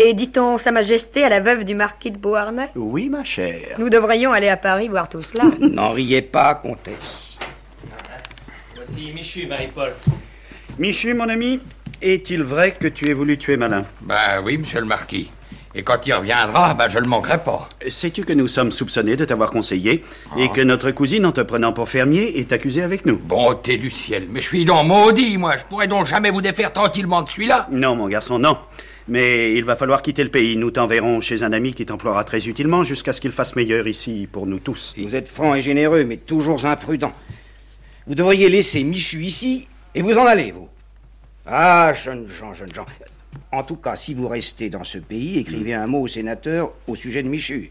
[0.00, 2.68] Et dit-on Sa Majesté à la veuve du marquis de Beauharnais?
[2.76, 3.74] Oui, ma chère.
[3.78, 5.42] Nous devrions aller à Paris voir tout cela.
[5.60, 7.40] N'en riez pas, comtesse.
[8.76, 9.92] Voici Michu, Marie-Paul.
[10.78, 11.58] Michu, mon ami,
[12.00, 13.84] est-il vrai que tu aies voulu tuer Malin?
[14.02, 15.32] Ben oui, monsieur le marquis.
[15.74, 17.68] Et quand il reviendra, ben je le manquerai pas.
[17.88, 20.04] Sais-tu que nous sommes soupçonnés de t'avoir conseillé
[20.36, 23.18] et que notre cousine, en te prenant pour fermier, est accusée avec nous?
[23.18, 25.56] Bonté du ciel, mais je suis donc maudit, moi.
[25.56, 27.66] Je pourrais donc jamais vous défaire tranquillement de celui-là.
[27.72, 28.56] Non, mon garçon, non.
[29.08, 30.56] Mais il va falloir quitter le pays.
[30.56, 34.28] Nous t'enverrons chez un ami qui t'emploiera très utilement jusqu'à ce qu'il fasse meilleur ici
[34.30, 34.94] pour nous tous.
[34.98, 37.12] Vous êtes franc et généreux, mais toujours imprudent.
[38.06, 40.68] Vous devriez laisser Michu ici et vous en aller, vous.
[41.46, 42.86] Ah, jeunes gens, jeunes gens.
[43.50, 46.94] En tout cas, si vous restez dans ce pays, écrivez un mot au sénateur au
[46.94, 47.70] sujet de Michu.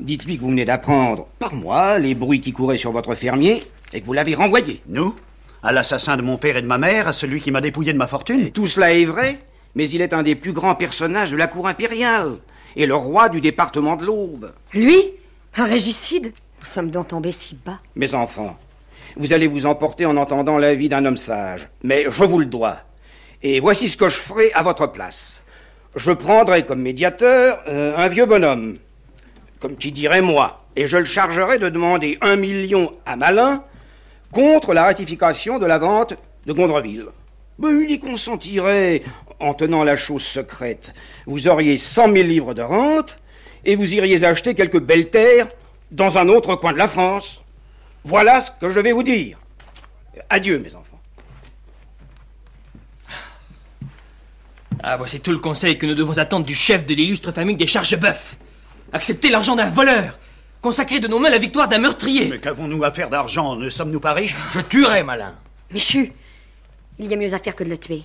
[0.00, 4.00] Dites-lui que vous venez d'apprendre, par moi, les bruits qui couraient sur votre fermier et
[4.00, 4.80] que vous l'avez renvoyé.
[4.86, 5.14] Nous?
[5.62, 7.98] À l'assassin de mon père et de ma mère, à celui qui m'a dépouillé de
[7.98, 8.52] ma fortune?
[8.52, 9.38] Tout cela est vrai,
[9.78, 12.32] mais il est un des plus grands personnages de la cour impériale
[12.74, 14.52] et le roi du département de l'Aube.
[14.74, 14.98] Lui
[15.56, 17.78] Un régicide Nous sommes donc tombés si bas.
[17.94, 18.58] Mes enfants,
[19.14, 22.78] vous allez vous emporter en entendant l'avis d'un homme sage, mais je vous le dois.
[23.44, 25.44] Et voici ce que je ferai à votre place.
[25.94, 28.78] Je prendrai comme médiateur euh, un vieux bonhomme,
[29.60, 33.62] comme qui dirait moi, et je le chargerai de demander un million à Malin
[34.32, 36.14] contre la ratification de la vente
[36.46, 37.06] de Gondreville.
[37.58, 39.02] Mais il y consentirait
[39.40, 40.94] en tenant la chose secrète.
[41.26, 43.16] Vous auriez cent mille livres de rente
[43.64, 45.48] et vous iriez acheter quelques belles terres
[45.90, 47.42] dans un autre coin de la France.
[48.04, 49.38] Voilà ce que je vais vous dire.
[50.30, 51.00] Adieu, mes enfants.
[54.82, 57.66] Ah, voici tout le conseil que nous devons attendre du chef de l'illustre famille des
[57.66, 58.36] Chargeboeuf.
[58.92, 60.18] Accepter l'argent d'un voleur.
[60.62, 62.28] Consacrer de nos mains la victoire d'un meurtrier.
[62.28, 63.56] Mais qu'avons-nous à faire d'argent?
[63.56, 64.36] Ne sommes-nous pas riches?
[64.54, 65.34] Je tuerai Malin.
[65.72, 66.12] Michu,
[66.98, 68.02] il y a mieux à faire que de le tuer.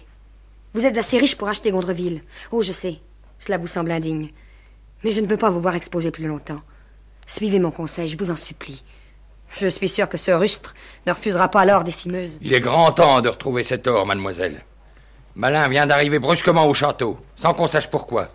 [0.74, 2.22] Vous êtes assez riche pour acheter Gondreville.
[2.52, 3.00] Oh, je sais,
[3.40, 4.30] cela vous semble indigne.
[5.04, 6.62] Mais je ne veux pas vous voir exposé plus longtemps.
[7.26, 8.84] Suivez mon conseil, je vous en supplie.
[9.52, 10.74] Je suis sûr que ce rustre
[11.06, 12.40] ne refusera pas l'or des cimeuses.
[12.42, 14.64] Il est grand temps de retrouver cet or, mademoiselle.
[15.36, 18.30] Malin vient d'arriver brusquement au château, sans qu'on sache pourquoi.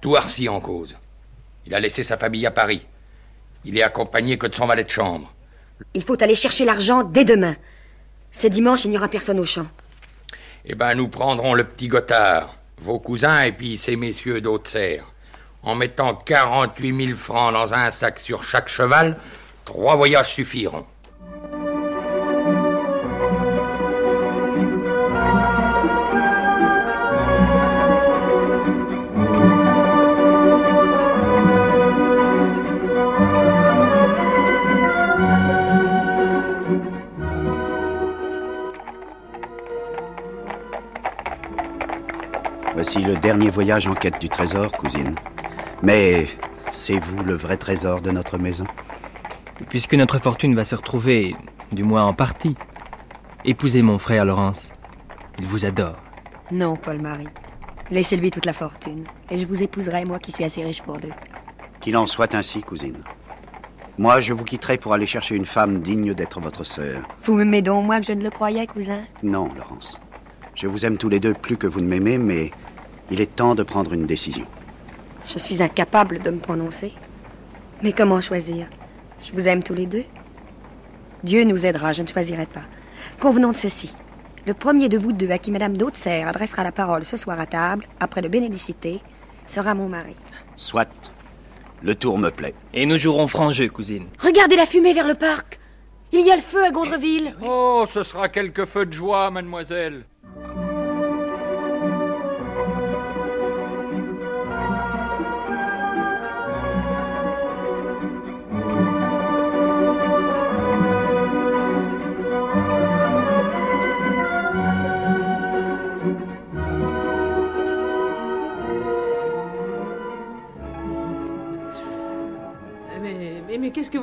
[0.00, 0.96] Tout Arcy en cause.
[1.66, 2.86] Il a laissé sa famille à Paris.
[3.64, 5.32] Il est accompagné que de son valet de chambre.
[5.94, 7.54] Il faut aller chercher l'argent dès demain.
[8.30, 9.66] C'est dimanche, il n'y aura personne au champ.
[10.66, 15.06] Eh ben, nous prendrons le petit Gothard, vos cousins et puis ces messieurs d'Haute-Serre.
[15.62, 19.18] En mettant 48 000 francs dans un sac sur chaque cheval,
[19.64, 20.84] trois voyages suffiront.
[42.82, 45.14] Voici le dernier voyage en quête du trésor, cousine.
[45.82, 46.26] Mais
[46.72, 48.64] c'est vous le vrai trésor de notre maison
[49.68, 51.36] Puisque notre fortune va se retrouver,
[51.72, 52.56] du moins en partie,
[53.44, 54.72] épousez mon frère Laurence.
[55.38, 55.96] Il vous adore.
[56.50, 57.28] Non, Paul-Marie.
[57.90, 59.04] Laissez-lui toute la fortune.
[59.30, 61.12] Et je vous épouserai, moi qui suis assez riche pour deux.
[61.80, 63.04] Qu'il en soit ainsi, cousine.
[63.98, 67.06] Moi, je vous quitterai pour aller chercher une femme digne d'être votre sœur.
[67.24, 69.02] Vous m'aimez donc moi que je ne le croyais, cousin?
[69.22, 70.00] Non, Laurence.
[70.54, 72.50] Je vous aime tous les deux plus que vous ne m'aimez, mais
[73.10, 74.46] il est temps de prendre une décision.
[75.26, 76.92] Je suis incapable de me prononcer.
[77.82, 78.66] Mais comment choisir?
[79.22, 80.04] Je vous aime tous les deux.
[81.24, 82.62] Dieu nous aidera, je ne choisirai pas.
[83.20, 83.94] Convenons de ceci.
[84.46, 87.46] Le premier de vous deux à qui Madame d'Hautserre adressera la parole ce soir à
[87.46, 89.00] table, après le bénédicité,
[89.46, 90.16] sera mon mari.
[90.56, 90.88] Soit.
[91.82, 92.54] Le tour me plaît.
[92.72, 94.06] Et nous jouerons franc jeu, cousine.
[94.18, 95.58] Regardez la fumée vers le parc.
[96.12, 97.34] Il y a le feu à Gondreville.
[97.46, 100.04] Oh, ce sera quelques feux de joie, mademoiselle.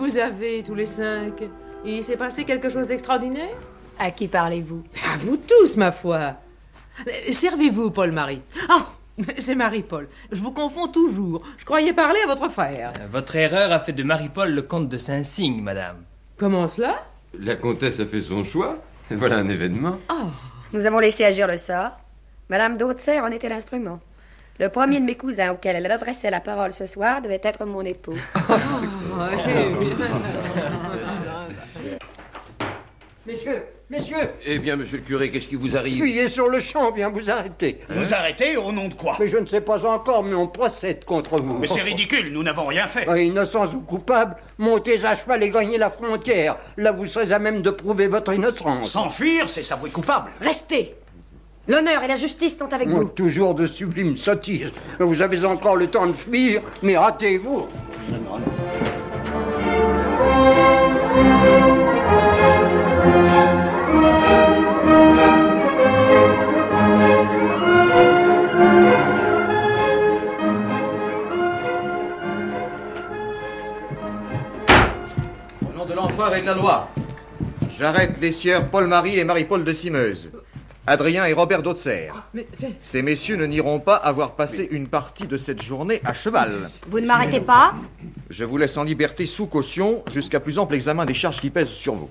[0.07, 1.43] Vous avez, tous les cinq
[1.83, 3.55] Il s'est passé quelque chose d'extraordinaire?
[3.99, 4.83] À qui parlez-vous?
[5.13, 6.35] À vous tous, ma foi.
[7.05, 8.41] Euh, Servez-vous, Paul-Marie.
[8.71, 8.81] Oh,
[9.37, 10.07] c'est Marie-Paul.
[10.31, 11.43] Je vous confonds toujours.
[11.57, 12.93] Je croyais parler à votre frère.
[13.11, 15.97] Votre erreur a fait de Marie-Paul le comte de Saint-Cygne, madame.
[16.37, 17.03] Comment cela?
[17.37, 18.77] La comtesse a fait son choix.
[19.11, 19.97] Et voilà un événement.
[20.71, 21.99] Nous avons laissé agir le sort.
[22.49, 23.99] Madame d'Hautserre en était l'instrument.
[24.59, 27.81] Le premier de mes cousins auquel elle adressait la parole ce soir devait être mon
[27.81, 28.15] époux.
[33.25, 36.87] Messieurs, messieurs, Eh bien, monsieur le curé, qu'est-ce qui vous arrive fuyez sur le champ,
[36.87, 37.81] on vient vous arrêter.
[37.89, 41.03] Vous arrêtez au nom de quoi Mais je ne sais pas encore, mais on procède
[41.03, 41.57] contre vous.
[41.59, 43.03] Mais c'est ridicule, nous n'avons rien fait.
[43.05, 46.55] Ah, Innocents ou coupables, montez à cheval et gagnez la frontière.
[46.77, 48.91] Là, vous serez à même de prouver votre innocence.
[48.91, 50.29] S'enfuir, c'est s'avouer coupable.
[50.39, 50.95] Restez
[51.67, 53.09] L'honneur et la justice sont avec Moi, vous.
[53.09, 54.71] Toujours de sublimes sottises.
[54.99, 57.67] Vous avez encore le temps de fuir, mais ratez-vous.
[75.61, 76.87] Au nom de l'empereur et de la loi,
[77.77, 80.29] j'arrête les sieurs Paul-Marie et Marie-Paul de Simeuse,
[80.87, 81.61] Adrien et Robert.
[82.33, 82.71] Mais c'est...
[82.81, 86.49] Ces messieurs ne n'iront pas avoir passé une partie de cette journée à cheval.
[86.87, 87.75] Vous ne m'arrêtez pas
[88.29, 91.67] Je vous laisse en liberté sous caution jusqu'à plus ample examen des charges qui pèsent
[91.69, 92.09] sur vous.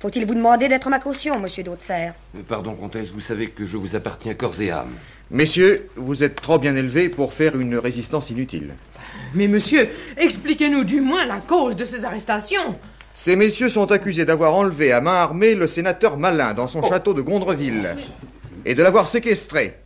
[0.00, 3.76] Faut-il vous demander d'être ma caution, monsieur d'Hautserre Euh, Pardon, comtesse, vous savez que je
[3.78, 4.90] vous appartiens corps et âme.
[5.30, 8.74] Messieurs, vous êtes trop bien élevés pour faire une résistance inutile.
[9.34, 12.78] Mais monsieur, expliquez-nous du moins la cause de ces arrestations.
[13.16, 17.14] Ces messieurs sont accusés d'avoir enlevé à main armée le sénateur Malin dans son château
[17.14, 17.94] de Gondreville
[18.64, 19.76] et de l'avoir séquestré.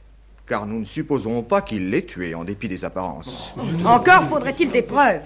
[0.47, 3.55] Car nous ne supposons pas qu'il l'ait tué en dépit des apparences.
[3.85, 5.21] Encore faudrait-il des preuves.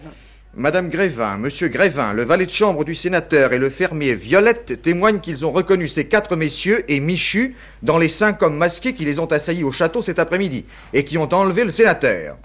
[0.57, 5.20] Madame Grévin, Monsieur Grévin, le valet de chambre du sénateur et le fermier Violette témoignent
[5.20, 9.20] qu'ils ont reconnu ces quatre messieurs et Michu dans les cinq hommes masqués qui les
[9.20, 12.36] ont assaillis au château cet après-midi et qui ont enlevé le sénateur.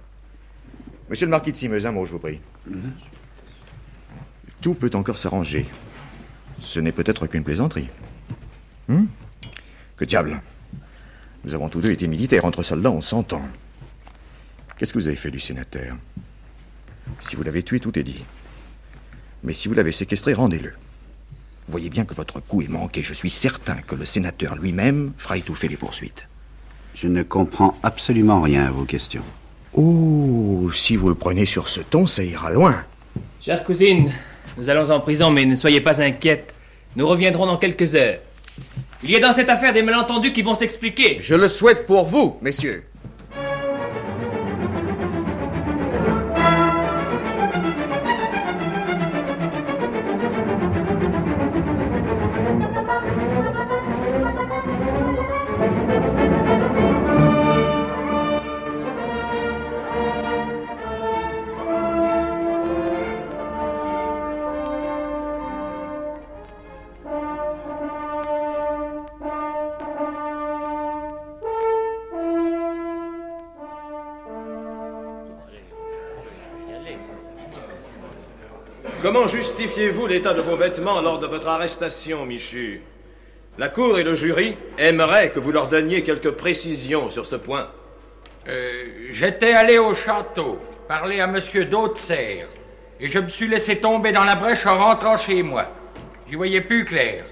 [1.09, 2.39] Monsieur le marquis de Simeuse, un mot, je vous prie.
[4.67, 5.65] Tout peut encore s'arranger.
[6.59, 7.87] Ce n'est peut-être qu'une plaisanterie.
[8.89, 9.05] Hmm?
[9.95, 10.41] Que diable?
[11.45, 12.43] Nous avons tous deux été militaires.
[12.43, 13.47] Entre soldats, on s'entend.
[14.77, 15.95] Qu'est-ce que vous avez fait du sénateur?
[17.21, 18.25] Si vous l'avez tué, tout est dit.
[19.41, 20.71] Mais si vous l'avez séquestré, rendez-le.
[20.71, 23.03] Vous voyez bien que votre coup est manqué.
[23.03, 26.27] Je suis certain que le sénateur lui-même fera étouffer les poursuites.
[26.93, 29.23] Je ne comprends absolument rien à vos questions.
[29.75, 32.83] Oh, si vous le prenez sur ce ton, ça ira loin.
[33.39, 34.11] Chère cousine,
[34.57, 36.53] nous allons en prison, mais ne soyez pas inquiète.
[36.95, 38.17] Nous reviendrons dans quelques heures.
[39.03, 41.17] Il y a dans cette affaire des malentendus qui vont s'expliquer.
[41.19, 42.83] Je le souhaite pour vous, messieurs.
[79.27, 82.81] Comment justifiez-vous l'état de vos vêtements lors de votre arrestation, Michu?
[83.57, 87.67] La Cour et le jury aimeraient que vous leur donniez quelques précisions sur ce point.
[88.47, 92.47] Euh, J'étais allé au château, parler à monsieur d'Hautserre,
[93.01, 95.65] et je me suis laissé tomber dans la brèche en rentrant chez moi.
[96.29, 97.25] J'y voyais plus clair.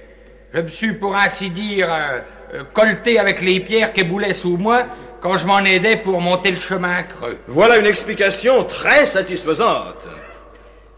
[0.54, 2.20] Je me suis, pour ainsi dire, euh,
[2.56, 4.84] euh, colleté avec les pierres qui boulaient sous moi
[5.22, 7.38] quand je m'en aidais pour monter le chemin creux.
[7.48, 10.10] Voilà une explication très satisfaisante.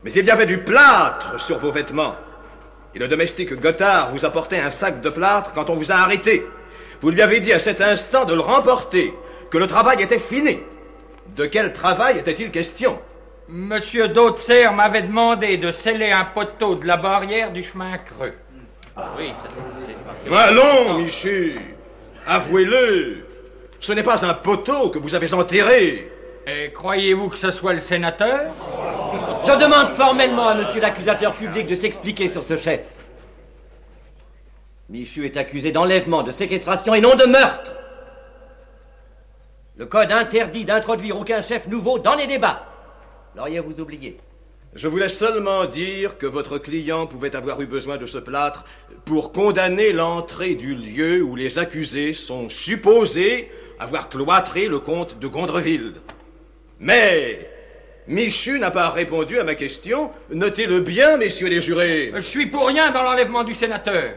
[0.08, 2.16] Mais il y avait du plâtre sur vos vêtements.
[2.95, 6.47] Et le domestique Gothard vous apportait un sac de plâtre quand on vous a arrêté.
[7.01, 9.14] Vous lui avez dit à cet instant de le remporter,
[9.51, 10.62] que le travail était fini.
[11.36, 13.01] De quel travail était-il question?
[13.49, 18.36] Monsieur Dautzer m'avait demandé de sceller un poteau de la barrière du chemin creux.
[18.95, 19.34] Ah oui,
[20.32, 21.60] Allons, Michu
[22.26, 23.26] Avouez-le
[23.82, 26.10] Ce n'est pas un poteau que vous avez enterré
[26.50, 28.54] Et croyez-vous que ce soit le sénateur
[29.45, 32.93] Je demande formellement à monsieur l'accusateur public de s'expliquer sur ce chef.
[34.88, 37.76] Michu est accusé d'enlèvement, de séquestration et non de meurtre.
[39.76, 42.66] Le code interdit d'introduire aucun chef nouveau dans les débats.
[43.36, 44.18] L'auriez-vous oublié?
[44.74, 48.64] Je voulais seulement dire que votre client pouvait avoir eu besoin de ce plâtre
[49.04, 55.28] pour condamner l'entrée du lieu où les accusés sont supposés avoir cloîtré le comte de
[55.28, 55.95] Gondreville.
[56.80, 57.49] Mais
[58.07, 60.11] Michu n'a pas répondu à ma question.
[60.32, 62.11] Notez-le bien, messieurs les jurés.
[62.13, 64.13] Je suis pour rien dans l'enlèvement du sénateur.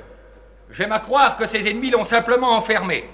[0.70, 3.04] J'aime à croire que ses ennemis l'ont simplement enfermé.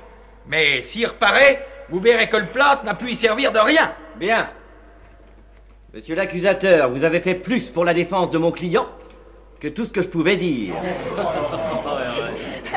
[0.47, 3.95] Mais s'il reparaît, vous verrez que le plâtre n'a pu y servir de rien.
[4.17, 4.51] Bien.
[5.95, 8.87] Monsieur l'accusateur, vous avez fait plus pour la défense de mon client
[9.61, 10.75] que tout ce que je pouvais dire.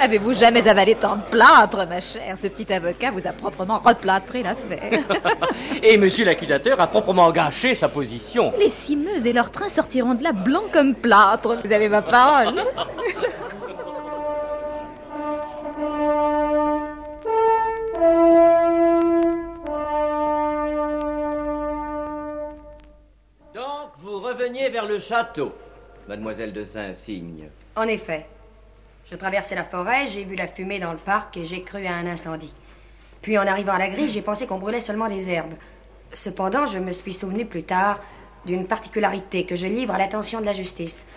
[0.01, 2.37] Avez-vous jamais avalé tant de plâtre, ma chère?
[2.37, 5.03] Ce petit avocat vous a proprement replâtré l'affaire.
[5.83, 8.53] Et monsieur l'accusateur a proprement gâché sa position.
[8.57, 11.57] Les cimeuses et leurs trains sortiront de là blancs comme plâtre.
[11.65, 12.63] Vous avez ma parole.
[23.53, 25.53] Donc, vous reveniez vers le château,
[26.07, 27.49] mademoiselle de Saint-Cygne.
[27.75, 28.25] En effet.
[29.11, 31.95] Je traversais la forêt, j'ai vu la fumée dans le parc et j'ai cru à
[31.95, 32.53] un incendie.
[33.23, 35.55] Puis en arrivant à la grille, j'ai pensé qu'on brûlait seulement des herbes.
[36.13, 37.99] Cependant, je me suis souvenu plus tard
[38.45, 41.07] d'une particularité que je livre à l'attention de la justice.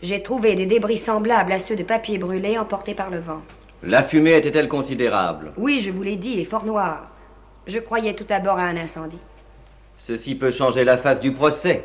[0.00, 3.42] J'ai trouvé des débris semblables à ceux de papier brûlé emportés par le vent.
[3.82, 5.52] La fumée était-elle considérable?
[5.58, 7.14] Oui, je vous l'ai dit, et fort noire.
[7.66, 9.20] Je croyais tout d'abord à un incendie.
[9.98, 11.84] Ceci peut changer la face du procès.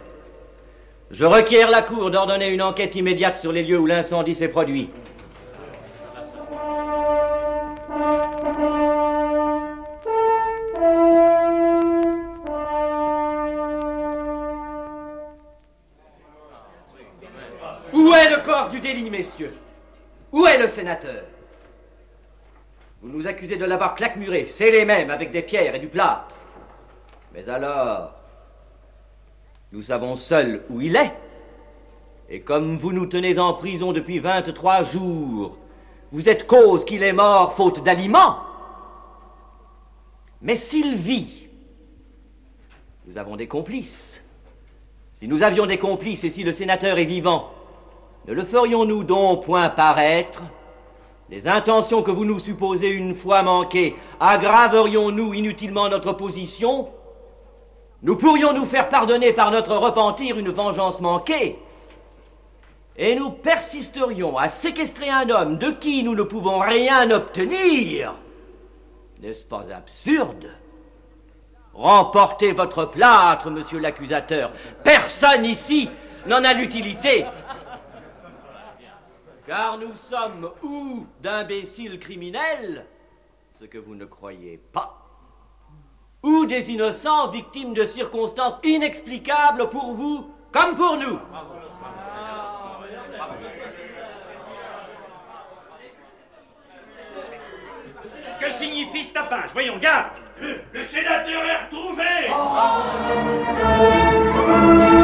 [1.12, 4.90] Je requiers la Cour d'ordonner une enquête immédiate sur les lieux où l'incendie s'est produit.
[18.80, 19.54] Délit, messieurs
[20.32, 21.24] Où est le sénateur?
[23.02, 26.36] Vous nous accusez de l'avoir claquemuré, scellé même avec des pierres et du plâtre.
[27.34, 28.14] Mais alors,
[29.72, 31.14] nous savons seuls où il est.
[32.30, 35.58] Et comme vous nous tenez en prison depuis 23 jours,
[36.12, 38.40] vous êtes cause qu'il est mort faute d'aliments.
[40.42, 41.48] Mais s'il vit,
[43.06, 44.24] nous avons des complices.
[45.12, 47.52] Si nous avions des complices et si le sénateur est vivant,
[48.30, 50.44] ne le ferions-nous donc point paraître?
[51.32, 56.90] Les intentions que vous nous supposez une fois manquées, aggraverions-nous inutilement notre position?
[58.04, 61.58] Nous pourrions nous faire pardonner par notre repentir une vengeance manquée?
[62.98, 68.14] Et nous persisterions à séquestrer un homme de qui nous ne pouvons rien obtenir?
[69.24, 70.52] N'est-ce pas absurde?
[71.74, 74.52] Remportez votre plâtre, monsieur l'accusateur.
[74.84, 75.90] Personne ici
[76.28, 77.26] n'en a l'utilité.
[79.50, 82.86] Car nous sommes ou d'imbéciles criminels,
[83.60, 85.10] ce que vous ne croyez pas,
[86.22, 91.18] ou des innocents victimes de circonstances inexplicables pour vous comme pour nous.
[98.40, 100.12] Que signifie ce tapage Voyons, garde!
[100.40, 102.04] Le sénateur est retrouvé!
[104.78, 104.99] Monsieur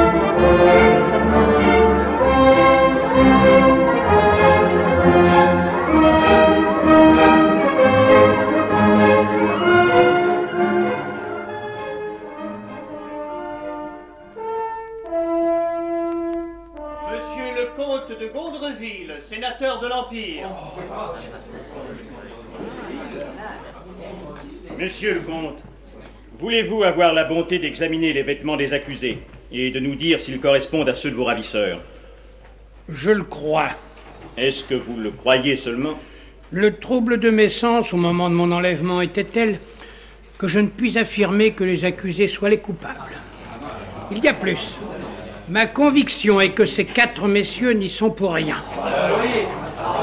[19.19, 20.47] sénateur de l'Empire.
[24.77, 25.63] Monsieur le comte,
[26.33, 29.19] voulez-vous avoir la bonté d'examiner les vêtements des accusés
[29.51, 31.79] et de nous dire s'ils correspondent à ceux de vos ravisseurs?
[32.89, 33.69] Je le crois.
[34.37, 35.97] Est-ce que vous le croyez seulement?
[36.51, 39.59] Le trouble de mes sens au moment de mon enlèvement était tel
[40.37, 43.21] que je ne puis affirmer que les accusés soient les coupables.
[44.11, 44.77] Il y a plus.
[45.47, 48.63] Ma conviction est que ces quatre messieurs n'y sont pour rien.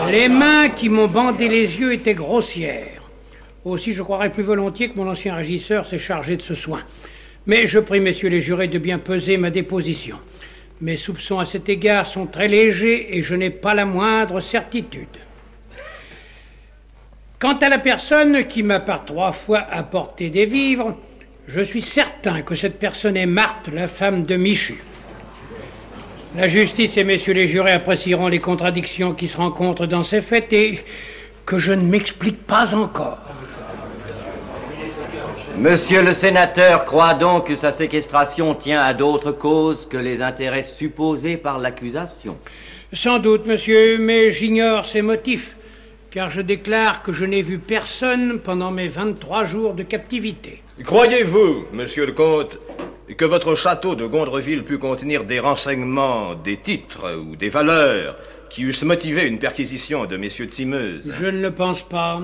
[0.08, 3.02] Les mains qui m'ont bandé les yeux étaient grossières.
[3.64, 6.82] Aussi, je croirais plus volontiers que mon ancien régisseur s'est chargé de ce soin.
[7.46, 10.16] Mais je prie messieurs les jurés de bien peser ma déposition.
[10.80, 15.08] Mes soupçons à cet égard sont très légers et je n'ai pas la moindre certitude.
[17.40, 20.96] Quant à la personne qui m'a par trois fois apporté des vivres,
[21.48, 24.80] je suis certain que cette personne est Marthe, la femme de Michu.
[26.34, 30.50] La justice et messieurs les jurés apprécieront les contradictions qui se rencontrent dans ces faits
[30.54, 30.80] et
[31.44, 33.18] que je ne m'explique pas encore.
[35.58, 40.62] Monsieur le sénateur croit donc que sa séquestration tient à d'autres causes que les intérêts
[40.62, 42.38] supposés par l'accusation?
[42.94, 45.54] Sans doute, monsieur, mais j'ignore ses motifs,
[46.10, 50.62] car je déclare que je n'ai vu personne pendant mes 23 jours de captivité.
[50.82, 52.58] Croyez-vous, monsieur le comte,
[53.16, 58.16] que votre château de Gondreville put contenir des renseignements, des titres ou des valeurs
[58.50, 62.20] qui eussent motivé une perquisition de messieurs de Simeuse Je ne le pense pas.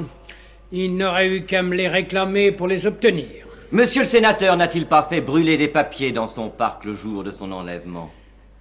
[0.70, 3.26] Il n'aurait eu qu'à me les réclamer pour les obtenir.
[3.72, 7.30] Monsieur le sénateur n'a-t-il pas fait brûler des papiers dans son parc le jour de
[7.30, 8.10] son enlèvement?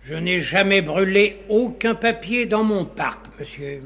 [0.01, 3.83] Je n'ai jamais brûlé aucun papier dans mon parc, monsieur.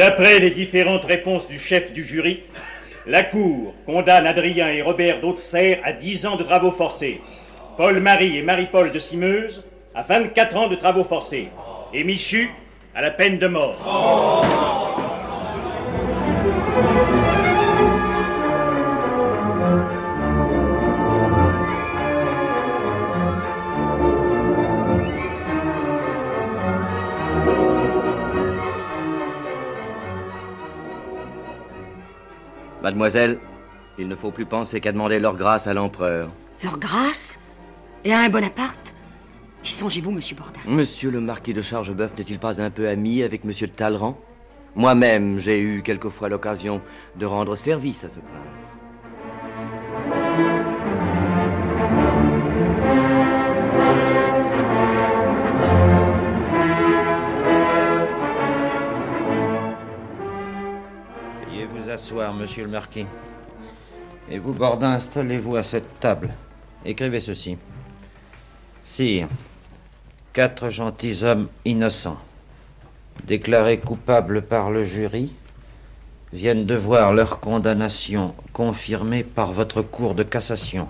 [0.00, 2.42] D'après les différentes réponses du chef du jury,
[3.06, 7.20] la Cour condamne Adrien et Robert d'Haute-Serre à 10 ans de travaux forcés,
[7.76, 9.62] Paul-Marie et Marie-Paul de Simeuse
[9.94, 11.48] à 24 ans de travaux forcés,
[11.92, 12.50] et Michu
[12.94, 13.76] à la peine de mort.
[32.90, 33.38] Mademoiselle,
[33.98, 36.28] il ne faut plus penser qu'à demander leur grâce à l'empereur.
[36.64, 37.38] Leur grâce
[38.04, 38.96] Et à un Bonaparte
[39.64, 43.44] Y songez-vous, monsieur Bourdin Monsieur le marquis de Chargeboeuf n'est-il pas un peu ami avec
[43.44, 44.18] monsieur de Talleyrand?
[44.74, 46.82] Moi-même, j'ai eu quelquefois l'occasion
[47.14, 48.76] de rendre service à ce prince.
[61.90, 63.06] Asseoir, monsieur le marquis.
[64.30, 66.30] Et vous, Bordin, installez-vous à cette table.
[66.84, 67.58] Écrivez ceci.
[68.84, 69.28] Sire,
[70.32, 72.20] quatre gentilshommes innocents,
[73.24, 75.32] déclarés coupables par le jury,
[76.32, 80.88] viennent de voir leur condamnation confirmée par votre cour de cassation.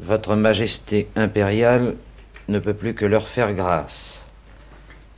[0.00, 1.96] Votre Majesté impériale
[2.48, 4.20] ne peut plus que leur faire grâce.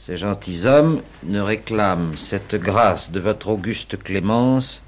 [0.01, 4.83] Ces gentilshommes ne réclament cette grâce de votre auguste clémence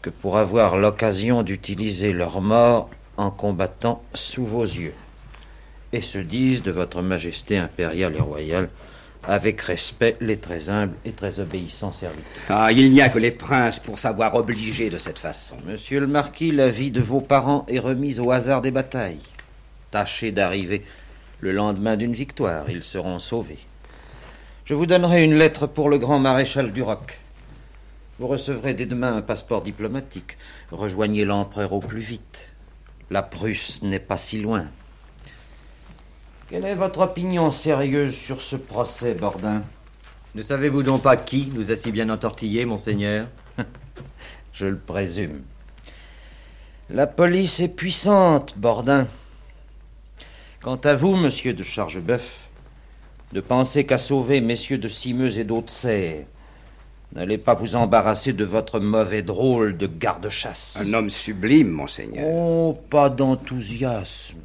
[0.00, 4.94] que pour avoir l'occasion d'utiliser leur mort en combattant sous vos yeux,
[5.92, 8.68] et se disent de votre Majesté impériale et royale
[9.24, 12.44] avec respect les très humbles et très obéissants serviteurs.
[12.48, 15.56] Ah, il n'y a que les princes pour savoir obliger de cette façon.
[15.66, 19.18] Monsieur le marquis, la vie de vos parents est remise au hasard des batailles.
[19.90, 20.84] Tâchez d'arriver
[21.40, 23.58] le lendemain d'une victoire, ils seront sauvés.
[24.72, 27.18] Je vous donnerai une lettre pour le grand maréchal du Roc.
[28.18, 30.38] Vous recevrez dès demain un passeport diplomatique.
[30.70, 32.54] Rejoignez l'empereur au plus vite.
[33.10, 34.70] La Prusse n'est pas si loin.
[36.48, 39.60] Quelle est votre opinion sérieuse sur ce procès, Bordin?
[40.34, 43.28] Ne savez-vous donc pas qui nous a si bien entortillés, monseigneur?
[44.54, 45.42] Je le présume.
[46.88, 49.06] La police est puissante, Bordin.
[50.62, 52.48] Quant à vous, monsieur de Chargeboeuf,
[53.32, 56.24] ne pensez qu'à sauver messieurs de Simeuse et d'Haute-Serre.
[57.14, 60.82] N'allez pas vous embarrasser de votre mauvais drôle de garde-chasse.
[60.86, 62.26] Un homme sublime, monseigneur.
[62.26, 64.40] Oh, pas d'enthousiasme.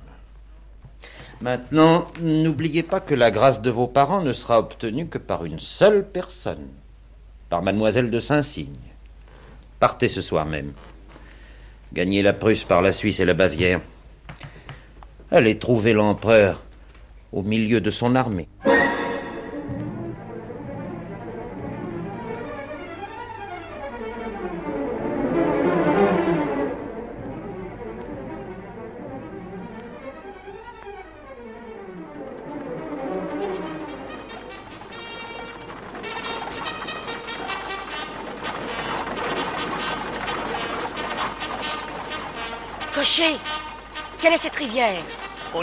[1.39, 5.59] Maintenant, n'oubliez pas que la grâce de vos parents ne sera obtenue que par une
[5.59, 6.67] seule personne,
[7.49, 8.73] par mademoiselle de Saint-Cygne.
[9.79, 10.73] Partez ce soir même.
[11.93, 13.81] Gagnez la Prusse par la Suisse et la Bavière.
[15.31, 16.61] Allez trouver l'empereur
[17.31, 18.47] au milieu de son armée.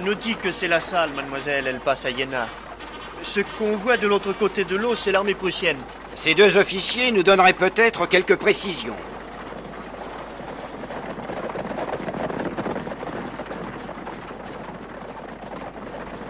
[0.05, 2.47] Nous dit que c'est la salle, mademoiselle, elle passe à Iéna.
[3.23, 5.79] Ce qu'on voit de l'autre côté de l'eau, c'est l'armée prussienne.
[6.15, 8.95] Ces deux officiers nous donneraient peut-être quelques précisions.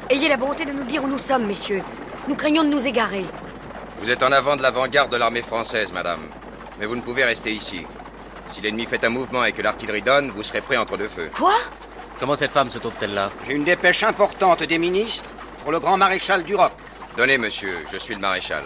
[0.09, 1.83] Ayez la bonté de nous dire où nous sommes, messieurs.
[2.29, 3.27] Nous craignons de nous égarer.
[3.99, 6.29] Vous êtes en avant de l'avant-garde de l'armée française, madame.
[6.79, 7.85] Mais vous ne pouvez rester ici.
[8.47, 11.31] Si l'ennemi fait un mouvement et que l'artillerie donne, vous serez prêt entre deux feux.
[11.35, 11.55] Quoi?
[12.21, 15.31] Comment cette femme se trouve-t-elle là J'ai une dépêche importante des ministres
[15.62, 16.73] pour le grand maréchal du Roc.
[17.17, 18.65] Donnez, monsieur, je suis le maréchal.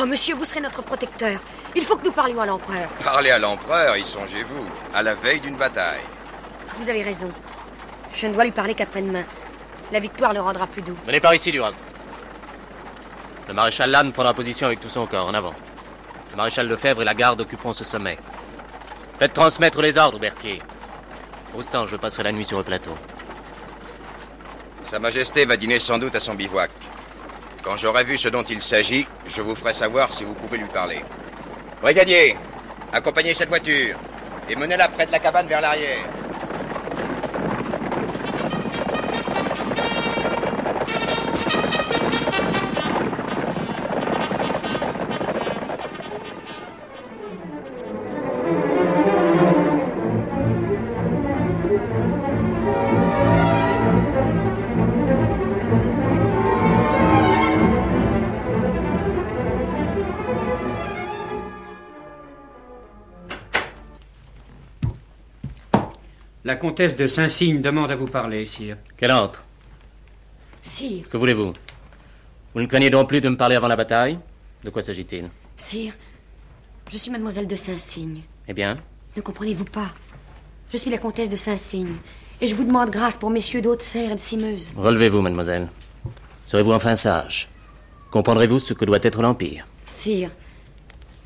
[0.00, 1.40] Oh, monsieur, vous serez notre protecteur.
[1.76, 2.88] Il faut que nous parlions à l'empereur.
[3.04, 6.00] Parlez à l'empereur, y songez-vous, à la veille d'une bataille.
[6.78, 7.30] Vous avez raison.
[8.14, 9.24] Je ne dois lui parler qu'après-demain.
[9.92, 10.96] La victoire le rendra plus doux.
[11.06, 11.74] Venez par ici, Duroc.
[13.46, 15.54] Le maréchal Lannes prendra position avec tout son corps, en avant.
[16.30, 18.18] Le maréchal Lefebvre et la garde occuperont ce sommet.
[19.18, 20.60] Faites transmettre les ordres, Berthier.
[21.56, 22.96] Je passerai la nuit sur le plateau.
[24.82, 26.70] Sa Majesté va dîner sans doute à son bivouac.
[27.62, 30.66] Quand j'aurai vu ce dont il s'agit, je vous ferai savoir si vous pouvez lui
[30.66, 31.04] parler.
[31.80, 32.36] Brigadier,
[32.92, 33.96] accompagnez cette voiture
[34.48, 36.04] et menez-la près de la cabane vers l'arrière.
[66.54, 68.76] La comtesse de Saint-Cygne demande à vous parler, sire.
[68.96, 69.44] Qu'elle entre.
[70.62, 71.52] Sire, Que voulez-vous?
[72.54, 74.20] Vous ne craignez donc plus de me parler avant la bataille?
[74.62, 75.30] De quoi s'agit-il?
[75.56, 75.94] Sire,
[76.88, 78.20] je suis mademoiselle de Saint-Cygne.
[78.46, 78.76] Eh bien?
[79.16, 79.88] Ne comprenez-vous pas?
[80.70, 81.96] Je suis la comtesse de Saint-Cygne.
[82.40, 84.70] Et je vous demande grâce pour messieurs d'Haute-Serre et de Simeuse.
[84.76, 85.66] Relevez-vous, mademoiselle.
[86.44, 87.48] Serez-vous enfin sage?
[88.12, 89.66] Comprendrez-vous ce que doit être l'Empire?
[89.86, 90.30] Sire,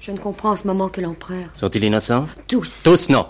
[0.01, 1.51] je ne comprends en ce moment que l'empereur.
[1.55, 2.25] Sont-ils innocents?
[2.47, 2.83] Tous.
[2.83, 3.27] Tous, non.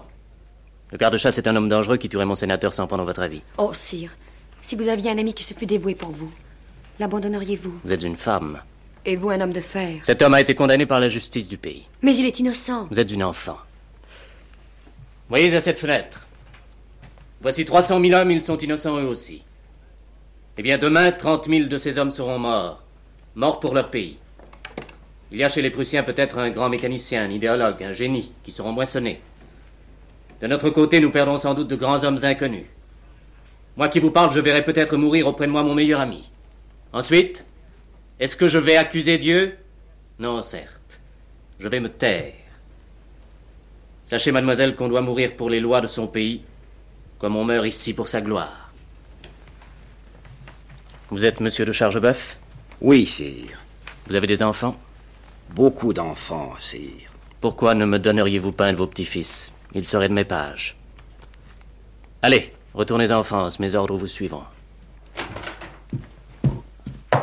[0.91, 3.43] Le garde-chasse est un homme dangereux qui tuerait mon sénateur sans prendre votre avis.
[3.59, 4.17] Oh, sire,
[4.61, 6.31] si vous aviez un ami qui se fût dévoué pour vous,
[6.99, 7.81] l'abandonneriez-vous?
[7.85, 8.63] Vous êtes une femme.
[9.05, 9.99] Et vous, un homme de fer?
[10.01, 11.87] Cet homme a été condamné par la justice du pays.
[12.03, 12.89] Mais il est innocent.
[12.91, 13.59] Vous êtes une enfant.
[15.29, 16.27] Voyez à cette fenêtre.
[17.43, 19.43] Voici 300 000 hommes, ils sont innocents eux aussi.
[20.57, 22.83] Eh bien, demain, 30 000 de ces hommes seront morts.
[23.35, 24.17] Morts pour leur pays.
[25.31, 28.51] Il y a chez les Prussiens peut-être un grand mécanicien, un idéologue, un génie, qui
[28.51, 29.21] seront moissonnés.
[30.41, 32.67] De notre côté, nous perdrons sans doute de grands hommes inconnus.
[33.77, 36.31] Moi qui vous parle, je verrai peut-être mourir auprès de moi mon meilleur ami.
[36.93, 37.45] Ensuite,
[38.21, 39.57] est-ce que je vais accuser Dieu?
[40.19, 41.01] Non, certes.
[41.59, 42.33] Je vais me taire.
[44.03, 46.43] Sachez, mademoiselle, qu'on doit mourir pour les lois de son pays,
[47.19, 48.73] comme on meurt ici pour sa gloire.
[51.11, 52.39] Vous êtes monsieur de Chargeboeuf?
[52.81, 53.59] Oui, sire.
[54.07, 54.77] Vous avez des enfants?
[55.51, 57.11] Beaucoup d'enfants, sire.
[57.41, 59.53] Pourquoi ne me donneriez-vous pas un de vos petits-fils?
[59.75, 60.77] Ils seraient de mes pages.
[62.23, 64.43] Allez, retournez en France, mes ordres vous suivront.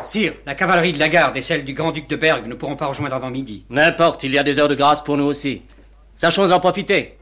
[0.04, 2.86] Sire, la cavalerie de la garde et celle du grand-duc de Berg ne pourront pas
[2.86, 3.66] rejoindre avant midi.
[3.70, 5.64] N'importe, il y a des heures de grâce pour nous aussi.
[6.14, 7.18] Sachons en profiter.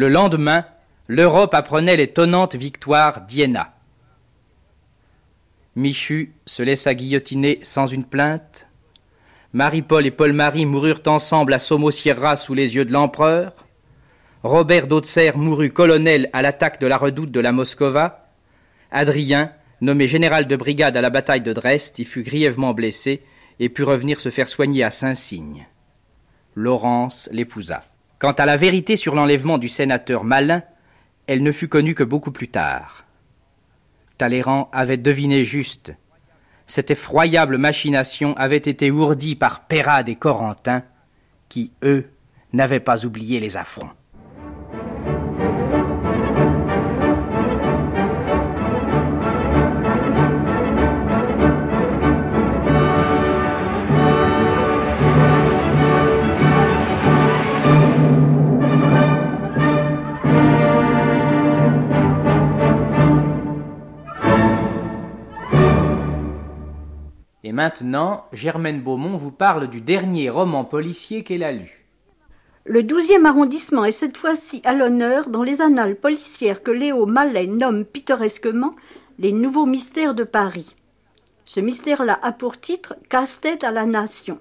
[0.00, 0.64] Le lendemain,
[1.08, 3.74] l'Europe apprenait l'étonnante victoire d'Iéna.
[5.76, 8.66] Michu se laissa guillotiner sans une plainte.
[9.52, 13.66] Marie-Paul et Paul-Marie moururent ensemble à Somosierra sous les yeux de l'empereur.
[14.42, 18.30] Robert d'Hautser mourut colonel à l'attaque de la redoute de la Moscova.
[18.90, 23.22] Adrien, nommé général de brigade à la bataille de Dresde, y fut grièvement blessé
[23.58, 25.68] et put revenir se faire soigner à Saint-Cygne.
[26.54, 27.82] Laurence l'épousa.
[28.20, 30.62] Quant à la vérité sur l'enlèvement du sénateur Malin,
[31.26, 33.06] elle ne fut connue que beaucoup plus tard.
[34.18, 35.96] Talleyrand avait deviné juste.
[36.66, 40.84] Cette effroyable machination avait été ourdie par Pérade et Corentin,
[41.48, 42.10] qui, eux,
[42.52, 43.88] n'avaient pas oublié les affronts.
[67.60, 71.84] Maintenant, Germaine Beaumont vous parle du dernier roman policier qu'elle a lu.
[72.64, 77.46] Le 12e arrondissement est cette fois-ci à l'honneur dans les annales policières que Léo Mallet
[77.46, 78.74] nomme pittoresquement
[79.18, 80.74] les nouveaux mystères de Paris.
[81.44, 84.38] Ce mystère-là a pour titre Casse-tête à la nation.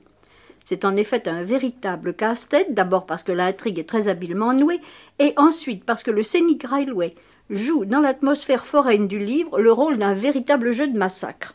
[0.63, 4.79] C'est en effet un véritable casse-tête, d'abord parce que l'intrigue est très habilement nouée,
[5.19, 7.15] et ensuite parce que le scénic railway,
[7.49, 11.53] joue dans l'atmosphère foraine du livre le rôle d'un véritable jeu de massacre.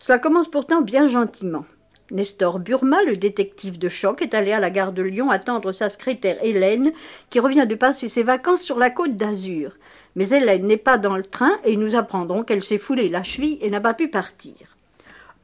[0.00, 1.62] Cela commence pourtant bien gentiment.
[2.10, 5.88] Nestor Burma, le détective de choc, est allé à la gare de Lyon attendre sa
[5.88, 6.92] secrétaire Hélène,
[7.30, 9.72] qui revient de passer ses vacances sur la côte d'Azur.
[10.14, 13.58] Mais Hélène n'est pas dans le train et nous apprendrons qu'elle s'est foulée la cheville
[13.62, 14.76] et n'a pas pu partir.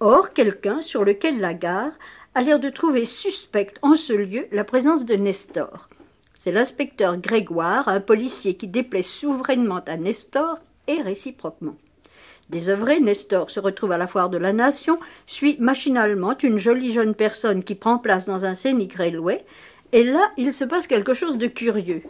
[0.00, 1.92] Or, quelqu'un sur lequel la gare
[2.34, 5.88] a l'air de trouver suspecte en ce lieu la présence de Nestor.
[6.34, 11.76] C'est l'inspecteur Grégoire, un policier qui déplaît souverainement à Nestor et réciproquement.
[12.50, 14.98] Désœuvré, Nestor se retrouve à la foire de la Nation,
[15.28, 19.44] suit machinalement une jolie jeune personne qui prend place dans un scénic railway,
[19.92, 22.02] et là il se passe quelque chose de curieux.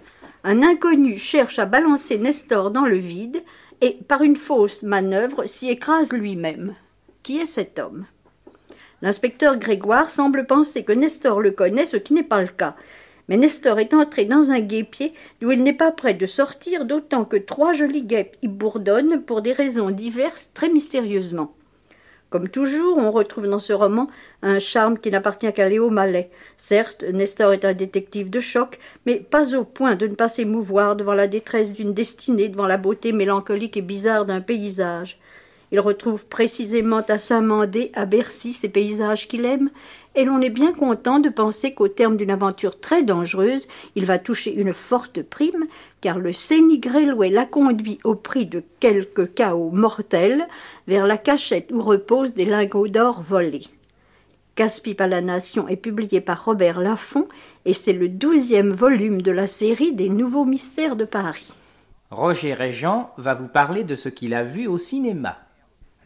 [0.42, 3.42] Un inconnu cherche à balancer Nestor dans le vide,
[3.82, 6.74] et par une fausse manœuvre s'y écrase lui-même.
[7.22, 8.06] Qui est cet homme?
[9.02, 12.76] L'inspecteur Grégoire semble penser que Nestor le connaît, ce qui n'est pas le cas.
[13.30, 17.24] Mais Nestor est entré dans un guépier d'où il n'est pas prêt de sortir, d'autant
[17.24, 21.54] que trois jolies guêpes y bourdonnent pour des raisons diverses très mystérieusement.
[22.28, 24.08] Comme toujours, on retrouve dans ce roman
[24.42, 26.30] un charme qui n'appartient qu'à Léo Mallet.
[26.56, 30.96] Certes, Nestor est un détective de choc, mais pas au point de ne pas s'émouvoir
[30.96, 35.18] devant la détresse d'une destinée, devant la beauté mélancolique et bizarre d'un paysage.
[35.72, 39.70] Il retrouve précisément à Saint-Mandé, à Bercy, ces paysages qu'il aime,
[40.14, 44.18] et l'on est bien content de penser qu'au terme d'une aventure très dangereuse, il va
[44.18, 45.66] toucher une forte prime,
[46.00, 50.48] car le Scénic Railway l'a conduit au prix de quelques chaos mortels
[50.88, 53.68] vers la cachette où reposent des lingots d'or volés.
[54.56, 57.26] Casse-pipe à la Nation est publié par Robert Laffont
[57.64, 61.54] et c'est le douzième volume de la série des Nouveaux Mystères de Paris.
[62.10, 65.38] Roger Régent va vous parler de ce qu'il a vu au cinéma.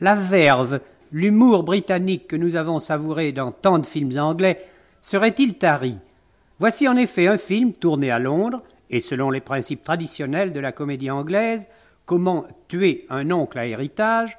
[0.01, 0.81] La verve,
[1.15, 4.59] l'humour britannique que nous avons savouré dans tant de films anglais,
[5.01, 5.97] serait-il tari?
[6.59, 10.73] Voici en effet un film tourné à Londres, et selon les principes traditionnels de la
[10.73, 11.69] comédie anglaise,
[12.07, 14.37] Comment tuer un oncle à héritage,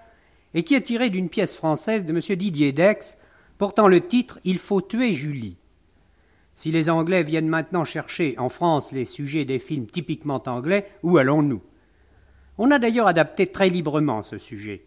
[0.54, 2.38] et qui est tiré d'une pièce française de M.
[2.38, 3.18] Didier Dex,
[3.58, 5.58] portant le titre Il faut tuer Julie.
[6.54, 11.18] Si les Anglais viennent maintenant chercher en France les sujets des films typiquement anglais, où
[11.18, 11.64] allons-nous?
[12.60, 14.84] On a d'ailleurs adapté très librement ce sujet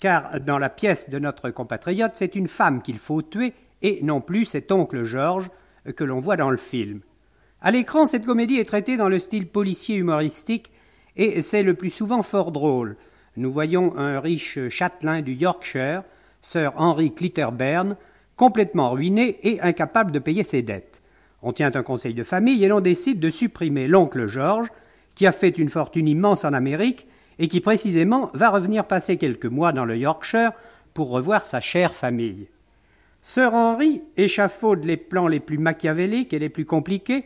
[0.00, 4.20] car dans la pièce de notre compatriote, c'est une femme qu'il faut tuer, et non
[4.20, 5.50] plus cet oncle Georges
[5.96, 7.00] que l'on voit dans le film.
[7.60, 10.70] À l'écran, cette comédie est traitée dans le style policier humoristique,
[11.16, 12.96] et c'est le plus souvent fort drôle.
[13.36, 16.02] Nous voyons un riche châtelain du Yorkshire,
[16.40, 17.96] Sir Henry Clitterburn,
[18.36, 21.02] complètement ruiné et incapable de payer ses dettes.
[21.42, 24.68] On tient un conseil de famille et l'on décide de supprimer l'oncle Georges,
[25.14, 27.06] qui a fait une fortune immense en Amérique
[27.38, 30.52] et qui précisément va revenir passer quelques mois dans le Yorkshire
[30.94, 32.48] pour revoir sa chère famille.
[33.22, 37.24] Sir Henry échafaude les plans les plus machiavéliques et les plus compliqués,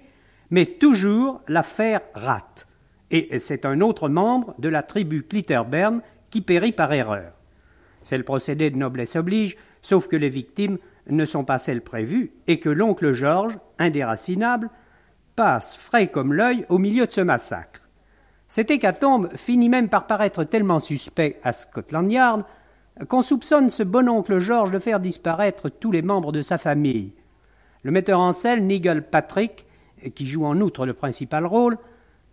[0.51, 2.67] mais toujours l'affaire rate,
[3.11, 6.01] et c'est un autre membre de la tribu Clitterburn
[6.31, 7.33] qui périt par erreur.
[8.03, 12.33] C'est le procédé de noblesse oblige, sauf que les victimes ne sont pas celles prévues,
[12.47, 14.71] et que l'oncle George, indéracinable,
[15.37, 17.80] passe frais comme l'œil au milieu de ce massacre.
[18.51, 22.43] Cette hécatombe finit même par paraître tellement suspect à Scotland Yard
[23.09, 27.13] qu'on soupçonne ce bon oncle George de faire disparaître tous les membres de sa famille.
[27.85, 29.67] Le metteur en scène, Nigel Patrick,
[30.17, 31.79] qui joue en outre le principal rôle,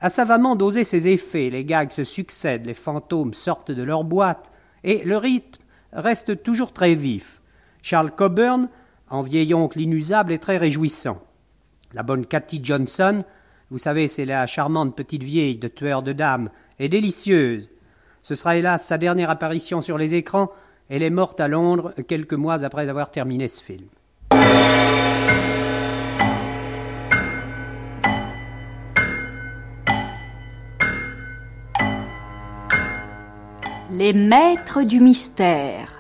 [0.02, 4.52] a savamment dosé ses effets, les gags se succèdent, les fantômes sortent de leur boîte,
[4.84, 5.62] et le rythme
[5.94, 7.44] reste toujours très vif.
[7.84, 8.70] Charles Coburn,
[9.12, 11.22] en vieil oncle inusable, est très réjouissant.
[11.94, 13.24] La bonne Cathy Johnson
[13.70, 16.50] vous savez, c'est la charmante petite vieille de tueur de dames,
[16.80, 17.70] est délicieuse.
[18.22, 20.52] Ce sera hélas sa dernière apparition sur les écrans.
[20.90, 23.88] Elle est morte à Londres quelques mois après avoir terminé ce film.
[33.92, 35.97] Les maîtres du mystère.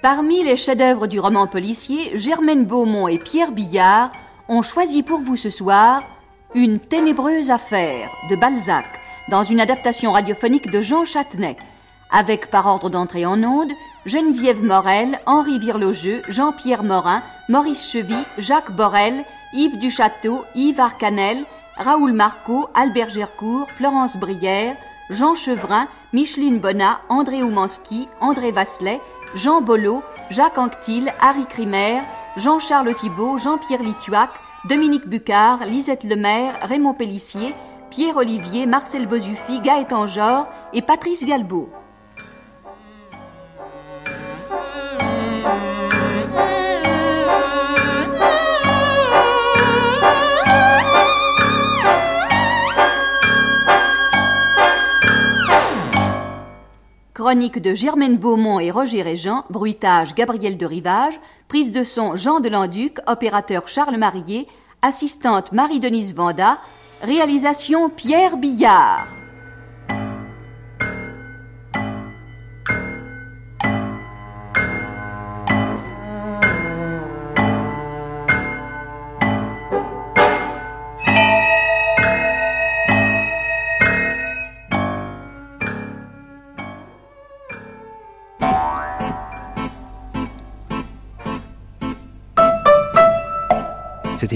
[0.00, 4.10] Parmi les chefs-d'œuvre du roman policier, Germaine Beaumont et Pierre Billard
[4.46, 6.02] ont choisi pour vous ce soir
[6.54, 8.86] Une ténébreuse affaire de Balzac,
[9.28, 11.56] dans une adaptation radiophonique de Jean Châtenay,
[12.12, 13.72] avec par ordre d'entrée en onde
[14.06, 21.44] Geneviève Morel, Henri Virlogeux, Jean-Pierre Morin, Maurice Chevy, Jacques Borel, Yves Duchâteau, Yves Arcanel,
[21.76, 24.76] Raoul Marco, Albert Gercourt, Florence Brière,
[25.10, 29.00] Jean Chevrin, Micheline Bonnat, André Oumanski, André Vasselet,
[29.34, 32.02] Jean Bollot, Jacques Anctil, Harry Crimer,
[32.36, 34.30] Jean-Charles Thibault, Jean-Pierre Lituac,
[34.68, 37.54] Dominique Bucard, Lisette Lemaire, Raymond Pellissier,
[37.90, 41.68] Pierre Olivier, Marcel Bozuffi, Gaëtan Jor et Patrice Galbeau.
[57.28, 62.40] Chronique de Germaine Beaumont et Roger Régent, bruitage Gabriel de Rivage, prise de son Jean
[62.40, 64.48] de Landuc, opérateur Charles Marier,
[64.80, 66.58] assistante Marie-Denise Vanda,
[67.02, 69.27] réalisation Pierre Billard.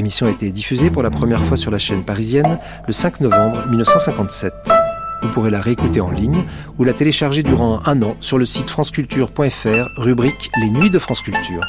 [0.03, 3.65] Émission a été diffusée pour la première fois sur la chaîne parisienne le 5 novembre
[3.69, 4.53] 1957.
[5.23, 6.43] Vous pourrez la réécouter en ligne
[6.77, 11.23] ou la télécharger durant un an sur le site franceculture.fr, rubrique Les Nuits de France
[11.23, 11.63] Culture.